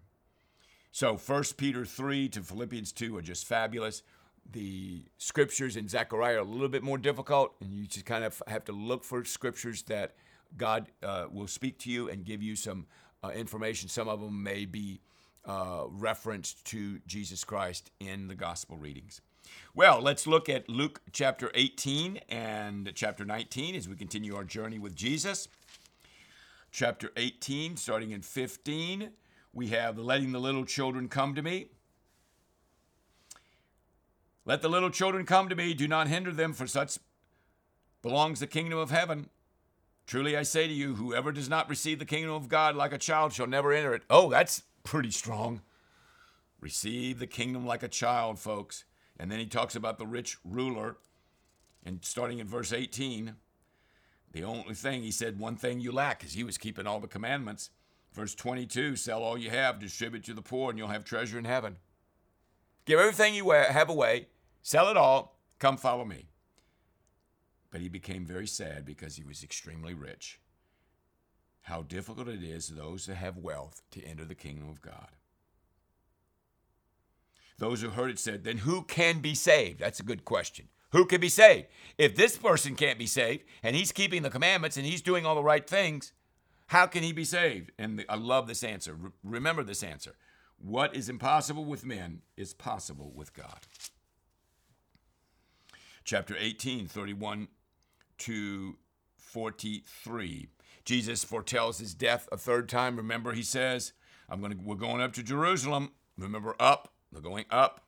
So 0.91 1.17
1 1.17 1.43
Peter 1.57 1.85
3 1.85 2.29
to 2.29 2.41
Philippians 2.41 2.91
2 2.91 3.15
are 3.17 3.21
just 3.21 3.45
fabulous. 3.45 4.03
The 4.51 5.03
scriptures 5.17 5.75
in 5.77 5.87
Zechariah 5.87 6.37
are 6.37 6.39
a 6.39 6.43
little 6.43 6.69
bit 6.69 6.81
more 6.81 6.97
difficult, 6.97 7.53
and 7.61 7.71
you 7.71 7.85
just 7.85 8.05
kind 8.05 8.23
of 8.23 8.41
have 8.47 8.65
to 8.65 8.71
look 8.71 9.03
for 9.03 9.23
scriptures 9.23 9.83
that 9.83 10.15
God 10.57 10.87
uh, 11.03 11.25
will 11.31 11.47
speak 11.47 11.77
to 11.79 11.91
you 11.91 12.09
and 12.09 12.25
give 12.25 12.41
you 12.41 12.55
some 12.55 12.87
uh, 13.23 13.29
information. 13.29 13.87
Some 13.89 14.07
of 14.07 14.19
them 14.19 14.41
may 14.41 14.65
be 14.65 15.01
uh, 15.45 15.83
referenced 15.89 16.65
to 16.65 16.99
Jesus 17.05 17.43
Christ 17.43 17.91
in 17.99 18.27
the 18.27 18.35
gospel 18.35 18.77
readings. 18.77 19.21
Well, 19.75 20.01
let's 20.01 20.25
look 20.25 20.49
at 20.49 20.67
Luke 20.67 21.01
chapter 21.11 21.51
18 21.53 22.17
and 22.29 22.91
chapter 22.95 23.25
19 23.25 23.75
as 23.75 23.87
we 23.87 23.95
continue 23.95 24.35
our 24.35 24.43
journey 24.43 24.79
with 24.79 24.95
Jesus. 24.95 25.47
Chapter 26.71 27.11
18, 27.15 27.77
starting 27.77 28.11
in 28.11 28.21
15, 28.21 29.11
we 29.53 29.67
have 29.67 29.95
the 29.95 30.03
letting 30.03 30.31
the 30.31 30.39
little 30.39 30.65
children 30.65 31.07
come 31.07 31.35
to 31.35 31.41
me. 31.41 31.67
Let 34.45 34.61
the 34.61 34.69
little 34.69 34.89
children 34.89 35.25
come 35.25 35.49
to 35.49 35.55
me, 35.55 35.73
do 35.73 35.87
not 35.87 36.07
hinder 36.07 36.31
them, 36.31 36.53
for 36.53 36.67
such 36.67 36.97
belongs 38.01 38.39
the 38.39 38.47
kingdom 38.47 38.79
of 38.79 38.89
heaven. 38.89 39.29
Truly 40.07 40.35
I 40.35 40.43
say 40.43 40.67
to 40.67 40.73
you, 40.73 40.95
whoever 40.95 41.31
does 41.31 41.49
not 41.49 41.69
receive 41.69 41.99
the 41.99 42.05
kingdom 42.05 42.33
of 42.33 42.49
God 42.49 42.75
like 42.75 42.93
a 42.93 42.97
child 42.97 43.31
shall 43.33 43.45
never 43.45 43.71
enter 43.71 43.93
it. 43.93 44.03
Oh, 44.09 44.29
that's 44.29 44.63
pretty 44.83 45.11
strong. 45.11 45.61
Receive 46.59 47.19
the 47.19 47.27
kingdom 47.27 47.65
like 47.65 47.83
a 47.83 47.87
child, 47.87 48.39
folks. 48.39 48.85
And 49.19 49.31
then 49.31 49.39
he 49.39 49.45
talks 49.45 49.75
about 49.75 49.99
the 49.99 50.07
rich 50.07 50.37
ruler. 50.43 50.97
And 51.85 51.99
starting 52.03 52.39
in 52.39 52.47
verse 52.47 52.73
18, 52.73 53.35
the 54.31 54.43
only 54.43 54.73
thing 54.73 55.03
he 55.03 55.11
said, 55.11 55.39
one 55.39 55.57
thing 55.57 55.79
you 55.79 55.91
lack, 55.91 56.23
is 56.23 56.33
he 56.33 56.43
was 56.43 56.57
keeping 56.57 56.87
all 56.87 56.99
the 56.99 57.07
commandments. 57.07 57.69
Verse 58.13 58.35
22 58.35 58.95
sell 58.95 59.23
all 59.23 59.37
you 59.37 59.49
have, 59.49 59.79
distribute 59.79 60.23
to 60.25 60.33
the 60.33 60.41
poor, 60.41 60.69
and 60.69 60.79
you'll 60.79 60.87
have 60.87 61.05
treasure 61.05 61.37
in 61.37 61.45
heaven. 61.45 61.77
Give 62.85 62.99
everything 62.99 63.35
you 63.35 63.51
have 63.51 63.89
away, 63.89 64.27
sell 64.61 64.89
it 64.89 64.97
all, 64.97 65.39
come 65.59 65.77
follow 65.77 66.05
me. 66.05 66.29
But 67.71 67.81
he 67.81 67.89
became 67.89 68.25
very 68.25 68.47
sad 68.47 68.83
because 68.83 69.15
he 69.15 69.23
was 69.23 69.43
extremely 69.43 69.93
rich. 69.93 70.39
How 71.61 71.83
difficult 71.83 72.27
it 72.27 72.41
is 72.41 72.69
for 72.69 72.75
those 72.75 73.05
that 73.05 73.15
have 73.15 73.37
wealth 73.37 73.81
to 73.91 74.03
enter 74.03 74.25
the 74.25 74.33
kingdom 74.33 74.69
of 74.69 74.81
God. 74.81 75.09
Those 77.59 77.81
who 77.81 77.89
heard 77.89 78.09
it 78.09 78.17
said, 78.17 78.43
Then 78.43 78.59
who 78.59 78.83
can 78.83 79.19
be 79.19 79.35
saved? 79.35 79.79
That's 79.79 79.99
a 79.99 80.03
good 80.03 80.25
question. 80.25 80.69
Who 80.91 81.05
can 81.05 81.21
be 81.21 81.29
saved? 81.29 81.67
If 81.97 82.15
this 82.15 82.37
person 82.37 82.75
can't 82.75 82.97
be 82.97 83.05
saved 83.05 83.43
and 83.61 83.75
he's 83.75 83.91
keeping 83.91 84.23
the 84.23 84.29
commandments 84.29 84.77
and 84.77 84.85
he's 84.85 85.01
doing 85.01 85.25
all 85.25 85.35
the 85.35 85.43
right 85.43 85.69
things, 85.69 86.13
how 86.69 86.85
can 86.85 87.01
he 87.01 87.11
be 87.11 87.23
saved? 87.25 87.71
And 87.79 88.05
I 88.07 88.15
love 88.15 88.45
this 88.45 88.63
answer. 88.63 88.95
remember 89.23 89.63
this 89.63 89.81
answer. 89.81 90.13
What 90.59 90.95
is 90.95 91.09
impossible 91.09 91.65
with 91.65 91.83
men 91.83 92.21
is 92.37 92.53
possible 92.53 93.11
with 93.15 93.33
God. 93.33 93.65
Chapter 96.03 96.35
18, 96.37 96.85
31 96.85 97.47
to 98.19 98.77
43. 99.17 100.49
Jesus 100.85 101.23
foretells 101.23 101.79
his 101.79 101.95
death 101.95 102.29
a 102.31 102.37
third 102.37 102.69
time. 102.69 102.97
Remember, 102.97 103.33
he 103.33 103.41
says, 103.41 103.93
I'm 104.29 104.39
going 104.39 104.51
to, 104.51 104.59
we're 104.63 104.75
going 104.75 105.01
up 105.01 105.13
to 105.13 105.23
Jerusalem. 105.23 105.93
Remember, 106.19 106.55
up. 106.59 106.93
We're 107.11 107.21
going 107.21 107.45
up 107.49 107.81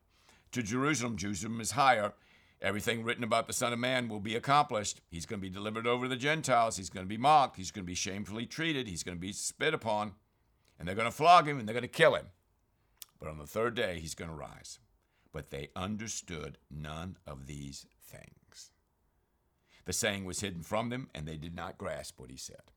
to 0.53 0.63
Jerusalem. 0.63 1.17
Jerusalem 1.17 1.61
is 1.61 1.71
higher. 1.71 2.13
Everything 2.61 3.03
written 3.03 3.23
about 3.23 3.47
the 3.47 3.53
Son 3.53 3.73
of 3.73 3.79
Man 3.79 4.07
will 4.07 4.19
be 4.19 4.35
accomplished. 4.35 5.01
He's 5.09 5.25
going 5.25 5.39
to 5.39 5.47
be 5.47 5.53
delivered 5.53 5.87
over 5.87 6.05
to 6.05 6.09
the 6.09 6.15
Gentiles. 6.15 6.77
He's 6.77 6.91
going 6.91 7.05
to 7.05 7.09
be 7.09 7.17
mocked. 7.17 7.57
He's 7.57 7.71
going 7.71 7.83
to 7.83 7.89
be 7.89 7.95
shamefully 7.95 8.45
treated. 8.45 8.87
He's 8.87 9.03
going 9.03 9.17
to 9.17 9.21
be 9.21 9.33
spit 9.33 9.73
upon. 9.73 10.13
And 10.77 10.87
they're 10.87 10.95
going 10.95 11.09
to 11.09 11.15
flog 11.15 11.47
him 11.47 11.57
and 11.57 11.67
they're 11.67 11.73
going 11.73 11.81
to 11.81 11.87
kill 11.87 12.15
him. 12.15 12.27
But 13.19 13.29
on 13.29 13.39
the 13.39 13.47
third 13.47 13.75
day, 13.75 13.99
he's 13.99 14.15
going 14.15 14.29
to 14.29 14.35
rise. 14.35 14.79
But 15.31 15.49
they 15.49 15.69
understood 15.75 16.57
none 16.69 17.17
of 17.25 17.47
these 17.47 17.87
things. 18.03 18.71
The 19.85 19.93
saying 19.93 20.25
was 20.25 20.41
hidden 20.41 20.61
from 20.61 20.89
them, 20.89 21.09
and 21.15 21.27
they 21.27 21.37
did 21.37 21.55
not 21.55 21.77
grasp 21.77 22.19
what 22.19 22.29
he 22.29 22.37
said. 22.37 22.71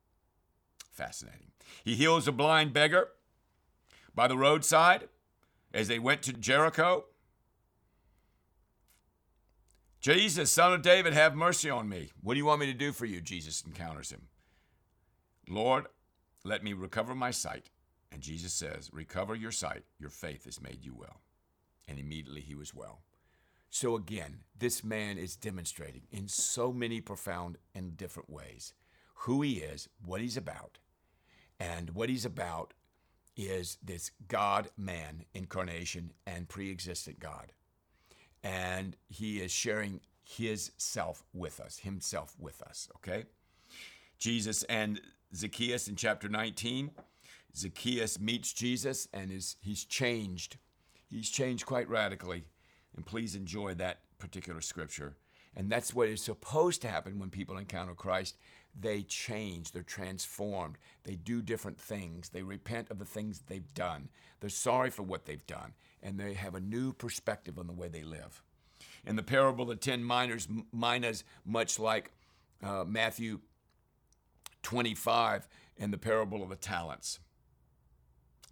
Fascinating. 0.90 1.50
He 1.84 1.94
heals 1.96 2.26
a 2.28 2.32
blind 2.32 2.72
beggar 2.72 3.08
by 4.14 4.28
the 4.28 4.38
roadside 4.38 5.08
as 5.72 5.88
they 5.88 5.98
went 5.98 6.22
to 6.22 6.32
Jericho. 6.32 7.04
Jesus, 10.04 10.50
son 10.50 10.74
of 10.74 10.82
David, 10.82 11.14
have 11.14 11.34
mercy 11.34 11.70
on 11.70 11.88
me. 11.88 12.10
What 12.20 12.34
do 12.34 12.38
you 12.38 12.44
want 12.44 12.60
me 12.60 12.66
to 12.66 12.74
do 12.74 12.92
for 12.92 13.06
you? 13.06 13.22
Jesus 13.22 13.64
encounters 13.66 14.12
him. 14.12 14.28
Lord, 15.48 15.86
let 16.44 16.62
me 16.62 16.74
recover 16.74 17.14
my 17.14 17.30
sight. 17.30 17.70
And 18.12 18.20
Jesus 18.20 18.52
says, 18.52 18.90
Recover 18.92 19.34
your 19.34 19.50
sight. 19.50 19.84
Your 19.98 20.10
faith 20.10 20.44
has 20.44 20.60
made 20.60 20.84
you 20.84 20.94
well. 20.94 21.22
And 21.88 21.98
immediately 21.98 22.42
he 22.42 22.54
was 22.54 22.74
well. 22.74 23.00
So 23.70 23.96
again, 23.96 24.40
this 24.58 24.84
man 24.84 25.16
is 25.16 25.36
demonstrating 25.36 26.02
in 26.12 26.28
so 26.28 26.70
many 26.70 27.00
profound 27.00 27.56
and 27.74 27.96
different 27.96 28.28
ways 28.28 28.74
who 29.20 29.40
he 29.40 29.54
is, 29.54 29.88
what 30.04 30.20
he's 30.20 30.36
about. 30.36 30.76
And 31.58 31.88
what 31.94 32.10
he's 32.10 32.26
about 32.26 32.74
is 33.38 33.78
this 33.82 34.10
God 34.28 34.68
man 34.76 35.24
incarnation 35.32 36.12
and 36.26 36.46
pre 36.46 36.70
existent 36.70 37.20
God. 37.20 37.52
And 38.44 38.94
he 39.08 39.40
is 39.40 39.50
sharing 39.50 40.00
his 40.22 40.70
self 40.76 41.24
with 41.32 41.58
us, 41.58 41.78
himself 41.78 42.36
with 42.38 42.62
us, 42.62 42.88
okay? 42.96 43.24
Jesus 44.18 44.62
and 44.64 45.00
Zacchaeus 45.34 45.88
in 45.88 45.96
chapter 45.96 46.28
19. 46.28 46.90
Zacchaeus 47.56 48.20
meets 48.20 48.52
Jesus 48.52 49.08
and 49.12 49.32
is 49.32 49.56
he's 49.60 49.84
changed. 49.84 50.58
He's 51.10 51.30
changed 51.30 51.66
quite 51.66 51.88
radically. 51.88 52.44
And 52.96 53.04
please 53.04 53.34
enjoy 53.34 53.74
that 53.74 54.00
particular 54.18 54.60
scripture. 54.60 55.16
And 55.56 55.70
that's 55.70 55.94
what 55.94 56.08
is 56.08 56.20
supposed 56.20 56.82
to 56.82 56.88
happen 56.88 57.18
when 57.18 57.30
people 57.30 57.56
encounter 57.56 57.94
Christ. 57.94 58.36
They 58.78 59.02
change, 59.02 59.70
they're 59.70 59.82
transformed, 59.82 60.78
they 61.04 61.14
do 61.14 61.42
different 61.42 61.78
things, 61.78 62.30
they 62.30 62.42
repent 62.42 62.90
of 62.90 62.98
the 62.98 63.04
things 63.04 63.42
they've 63.46 63.72
done, 63.74 64.08
they're 64.40 64.50
sorry 64.50 64.90
for 64.90 65.04
what 65.04 65.26
they've 65.26 65.46
done, 65.46 65.74
and 66.02 66.18
they 66.18 66.34
have 66.34 66.56
a 66.56 66.60
new 66.60 66.92
perspective 66.92 67.56
on 67.56 67.68
the 67.68 67.72
way 67.72 67.86
they 67.86 68.02
live. 68.02 68.42
In 69.06 69.14
the 69.14 69.22
parable 69.22 69.62
of 69.62 69.68
the 69.68 69.76
ten 69.76 70.04
minas, 70.04 70.48
minas 70.72 71.22
much 71.44 71.78
like 71.78 72.10
uh, 72.64 72.84
Matthew 72.84 73.38
25 74.64 75.46
in 75.76 75.92
the 75.92 75.98
parable 75.98 76.42
of 76.42 76.48
the 76.48 76.56
talents 76.56 77.20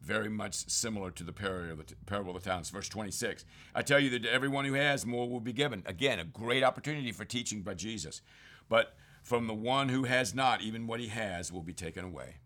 very 0.03 0.29
much 0.29 0.69
similar 0.69 1.11
to 1.13 1.25
the 1.25 1.33
parable 1.33 2.37
of 2.37 2.43
the 2.43 2.49
talents. 2.49 2.71
Verse 2.71 2.89
26. 2.89 3.45
I 3.75 3.83
tell 3.83 4.01
you 4.01 4.11
that 4.11 4.27
everyone 4.27 4.65
who 4.65 4.75
has 4.75 5.07
more 5.07 5.29
will 5.29 5.41
be 5.41 5.53
given. 5.53 5.83
Again, 5.87 6.19
a 6.19 6.25
great 6.25 6.65
opportunity 6.65 7.13
for 7.13 7.25
teaching 7.25 7.63
by 7.63 7.75
Jesus. 7.75 8.21
But 8.69 8.97
from 9.23 9.47
the 9.47 9.55
one 9.55 9.89
who 9.89 10.05
has 10.05 10.35
not, 10.35 10.61
even 10.61 10.87
what 10.87 11.01
he 11.01 11.07
has 11.09 11.53
will 11.53 11.63
be 11.63 11.73
taken 11.73 12.05
away. 12.05 12.39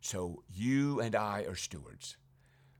So 0.00 0.42
you 0.52 1.00
and 1.00 1.14
I 1.14 1.42
are 1.42 1.54
stewards. 1.54 2.16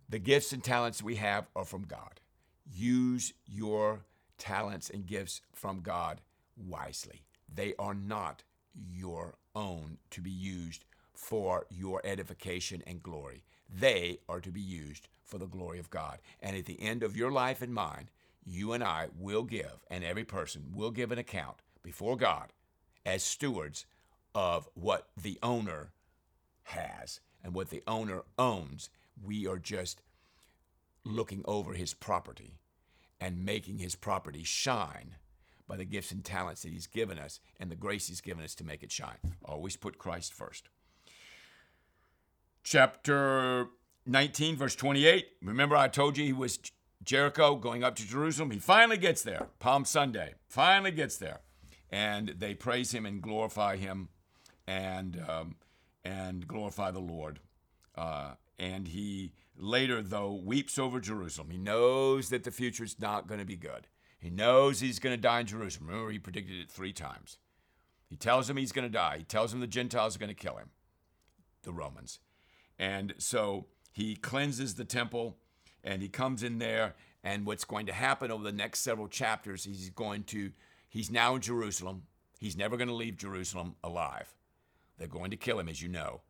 The 0.08 0.18
gifts 0.18 0.52
and 0.52 0.64
talents 0.64 1.02
we 1.02 1.16
have 1.16 1.46
are 1.54 1.64
from 1.64 1.84
God. 1.84 2.20
Use 2.66 3.32
your 3.46 4.06
talents 4.38 4.90
and 4.90 5.06
gifts 5.06 5.42
from 5.54 5.80
God 5.80 6.22
wisely. 6.56 7.22
They 7.52 7.74
are 7.78 7.94
not 7.94 8.42
your 8.74 9.36
own 9.54 9.98
to 10.10 10.20
be 10.20 10.30
used 10.30 10.84
for 11.20 11.66
your 11.70 12.00
edification 12.02 12.82
and 12.86 13.02
glory. 13.02 13.44
They 13.72 14.18
are 14.28 14.40
to 14.40 14.50
be 14.50 14.60
used 14.60 15.08
for 15.24 15.38
the 15.38 15.46
glory 15.46 15.78
of 15.78 15.90
God. 15.90 16.18
And 16.40 16.56
at 16.56 16.64
the 16.64 16.80
end 16.80 17.02
of 17.02 17.16
your 17.16 17.30
life 17.30 17.60
and 17.62 17.72
mine, 17.72 18.08
you 18.44 18.72
and 18.72 18.82
I 18.82 19.08
will 19.16 19.44
give, 19.44 19.84
and 19.90 20.02
every 20.02 20.24
person 20.24 20.72
will 20.74 20.90
give 20.90 21.12
an 21.12 21.18
account 21.18 21.58
before 21.82 22.16
God 22.16 22.52
as 23.04 23.22
stewards 23.22 23.84
of 24.34 24.68
what 24.74 25.08
the 25.20 25.38
owner 25.42 25.92
has 26.64 27.20
and 27.44 27.54
what 27.54 27.70
the 27.70 27.82
owner 27.86 28.22
owns. 28.38 28.88
We 29.22 29.46
are 29.46 29.58
just 29.58 30.00
looking 31.04 31.42
over 31.44 31.74
his 31.74 31.92
property 31.92 32.54
and 33.20 33.44
making 33.44 33.78
his 33.78 33.94
property 33.94 34.42
shine 34.42 35.16
by 35.68 35.76
the 35.76 35.84
gifts 35.84 36.10
and 36.10 36.24
talents 36.24 36.62
that 36.62 36.72
he's 36.72 36.86
given 36.86 37.18
us 37.18 37.40
and 37.60 37.70
the 37.70 37.76
grace 37.76 38.08
he's 38.08 38.22
given 38.22 38.42
us 38.42 38.54
to 38.56 38.64
make 38.64 38.82
it 38.82 38.90
shine. 38.90 39.18
Always 39.44 39.76
put 39.76 39.98
Christ 39.98 40.32
first 40.32 40.68
chapter 42.62 43.68
19, 44.06 44.56
verse 44.56 44.74
28. 44.74 45.26
Remember, 45.42 45.76
I 45.76 45.88
told 45.88 46.16
you 46.16 46.24
he 46.24 46.32
was 46.32 46.58
Jericho 47.02 47.56
going 47.56 47.82
up 47.82 47.96
to 47.96 48.06
Jerusalem. 48.06 48.50
He 48.50 48.58
finally 48.58 48.98
gets 48.98 49.22
there, 49.22 49.48
Palm 49.58 49.84
Sunday, 49.84 50.34
finally 50.48 50.90
gets 50.90 51.16
there. 51.16 51.40
And 51.90 52.34
they 52.38 52.54
praise 52.54 52.92
him 52.92 53.04
and 53.04 53.20
glorify 53.20 53.76
him 53.76 54.08
and, 54.66 55.20
um, 55.28 55.56
and 56.04 56.46
glorify 56.46 56.90
the 56.90 57.00
Lord. 57.00 57.40
Uh, 57.96 58.34
and 58.58 58.88
he 58.88 59.32
later, 59.56 60.02
though, 60.02 60.32
weeps 60.32 60.78
over 60.78 61.00
Jerusalem. 61.00 61.50
He 61.50 61.58
knows 61.58 62.28
that 62.28 62.44
the 62.44 62.50
future 62.50 62.84
is 62.84 63.00
not 63.00 63.26
going 63.26 63.40
to 63.40 63.46
be 63.46 63.56
good. 63.56 63.88
He 64.20 64.30
knows 64.30 64.80
he's 64.80 64.98
going 64.98 65.16
to 65.16 65.20
die 65.20 65.40
in 65.40 65.46
Jerusalem. 65.46 65.88
Remember, 65.88 66.10
he 66.10 66.18
predicted 66.18 66.60
it 66.60 66.70
three 66.70 66.92
times. 66.92 67.38
He 68.08 68.16
tells 68.16 68.50
him 68.50 68.56
he's 68.56 68.72
going 68.72 68.86
to 68.86 68.92
die. 68.92 69.16
He 69.18 69.24
tells 69.24 69.52
him 69.52 69.60
the 69.60 69.66
Gentiles 69.66 70.14
are 70.14 70.18
going 70.18 70.28
to 70.28 70.34
kill 70.34 70.56
him, 70.56 70.70
the 71.62 71.72
Romans. 71.72 72.20
And 72.80 73.12
so 73.18 73.66
he 73.92 74.16
cleanses 74.16 74.74
the 74.74 74.86
temple 74.86 75.36
and 75.84 76.00
he 76.00 76.08
comes 76.08 76.42
in 76.42 76.58
there. 76.58 76.94
And 77.22 77.44
what's 77.44 77.64
going 77.64 77.84
to 77.86 77.92
happen 77.92 78.30
over 78.30 78.42
the 78.42 78.50
next 78.50 78.80
several 78.80 79.06
chapters, 79.06 79.64
he's 79.64 79.90
going 79.90 80.24
to, 80.24 80.52
he's 80.88 81.10
now 81.10 81.34
in 81.34 81.42
Jerusalem. 81.42 82.04
He's 82.38 82.56
never 82.56 82.78
going 82.78 82.88
to 82.88 82.94
leave 82.94 83.18
Jerusalem 83.18 83.76
alive. 83.84 84.34
They're 84.96 85.06
going 85.06 85.30
to 85.30 85.36
kill 85.36 85.60
him, 85.60 85.68
as 85.68 85.82
you 85.82 85.90
know. 85.90 86.22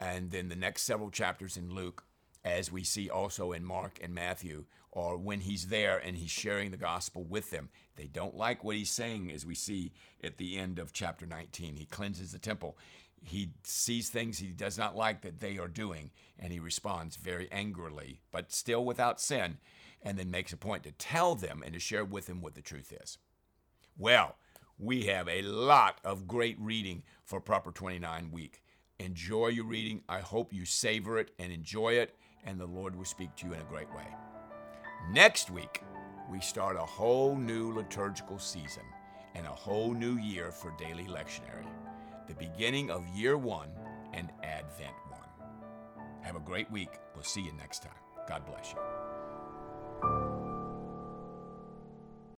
And 0.00 0.30
then 0.30 0.48
the 0.48 0.56
next 0.56 0.82
several 0.82 1.10
chapters 1.10 1.58
in 1.58 1.74
Luke, 1.74 2.04
as 2.42 2.72
we 2.72 2.84
see 2.84 3.10
also 3.10 3.52
in 3.52 3.62
Mark 3.62 3.98
and 4.02 4.14
Matthew, 4.14 4.64
or 4.90 5.18
when 5.18 5.40
he's 5.40 5.66
there 5.66 5.98
and 5.98 6.16
he's 6.16 6.30
sharing 6.30 6.70
the 6.70 6.78
gospel 6.78 7.24
with 7.24 7.50
them. 7.50 7.68
They 7.96 8.06
don't 8.06 8.34
like 8.34 8.64
what 8.64 8.76
he's 8.76 8.90
saying, 8.90 9.30
as 9.30 9.44
we 9.44 9.54
see 9.54 9.92
at 10.24 10.38
the 10.38 10.56
end 10.56 10.78
of 10.78 10.94
chapter 10.94 11.26
19. 11.26 11.76
He 11.76 11.84
cleanses 11.84 12.32
the 12.32 12.38
temple 12.38 12.78
he 13.22 13.50
sees 13.64 14.08
things 14.08 14.38
he 14.38 14.48
does 14.48 14.78
not 14.78 14.96
like 14.96 15.22
that 15.22 15.40
they 15.40 15.58
are 15.58 15.68
doing, 15.68 16.10
and 16.38 16.52
he 16.52 16.58
responds 16.58 17.16
very 17.16 17.50
angrily, 17.50 18.20
but 18.32 18.52
still 18.52 18.84
without 18.84 19.20
sin, 19.20 19.58
and 20.02 20.18
then 20.18 20.30
makes 20.30 20.52
a 20.52 20.56
point 20.56 20.82
to 20.84 20.92
tell 20.92 21.34
them 21.34 21.62
and 21.64 21.74
to 21.74 21.80
share 21.80 22.04
with 22.04 22.26
them 22.26 22.40
what 22.40 22.54
the 22.54 22.62
truth 22.62 22.92
is. 23.02 23.18
Well, 23.96 24.36
we 24.78 25.06
have 25.06 25.28
a 25.28 25.42
lot 25.42 25.98
of 26.04 26.28
great 26.28 26.56
reading 26.60 27.02
for 27.24 27.40
Proper 27.40 27.72
29 27.72 28.30
week. 28.30 28.62
Enjoy 28.98 29.48
your 29.48 29.64
reading. 29.64 30.02
I 30.08 30.20
hope 30.20 30.52
you 30.52 30.64
savor 30.64 31.18
it 31.18 31.32
and 31.38 31.52
enjoy 31.52 31.94
it, 31.94 32.16
and 32.44 32.60
the 32.60 32.66
Lord 32.66 32.94
will 32.94 33.04
speak 33.04 33.34
to 33.36 33.46
you 33.46 33.52
in 33.54 33.60
a 33.60 33.64
great 33.64 33.92
way. 33.94 34.06
Next 35.12 35.50
week, 35.50 35.82
we 36.30 36.40
start 36.40 36.76
a 36.76 36.80
whole 36.80 37.36
new 37.36 37.72
liturgical 37.72 38.38
season 38.38 38.84
and 39.34 39.46
a 39.46 39.50
whole 39.50 39.92
new 39.92 40.16
year 40.16 40.50
for 40.50 40.74
daily 40.78 41.04
lectionary 41.04 41.66
the 42.28 42.34
beginning 42.34 42.90
of 42.90 43.08
year 43.08 43.36
one 43.36 43.70
and 44.12 44.30
Advent 44.42 44.94
one. 45.10 46.02
Have 46.22 46.36
a 46.36 46.40
great 46.40 46.70
week. 46.70 46.90
We'll 47.14 47.24
see 47.24 47.40
you 47.40 47.52
next 47.54 47.82
time. 47.82 47.92
God 48.28 48.44
bless 48.46 48.72
you. 48.72 49.07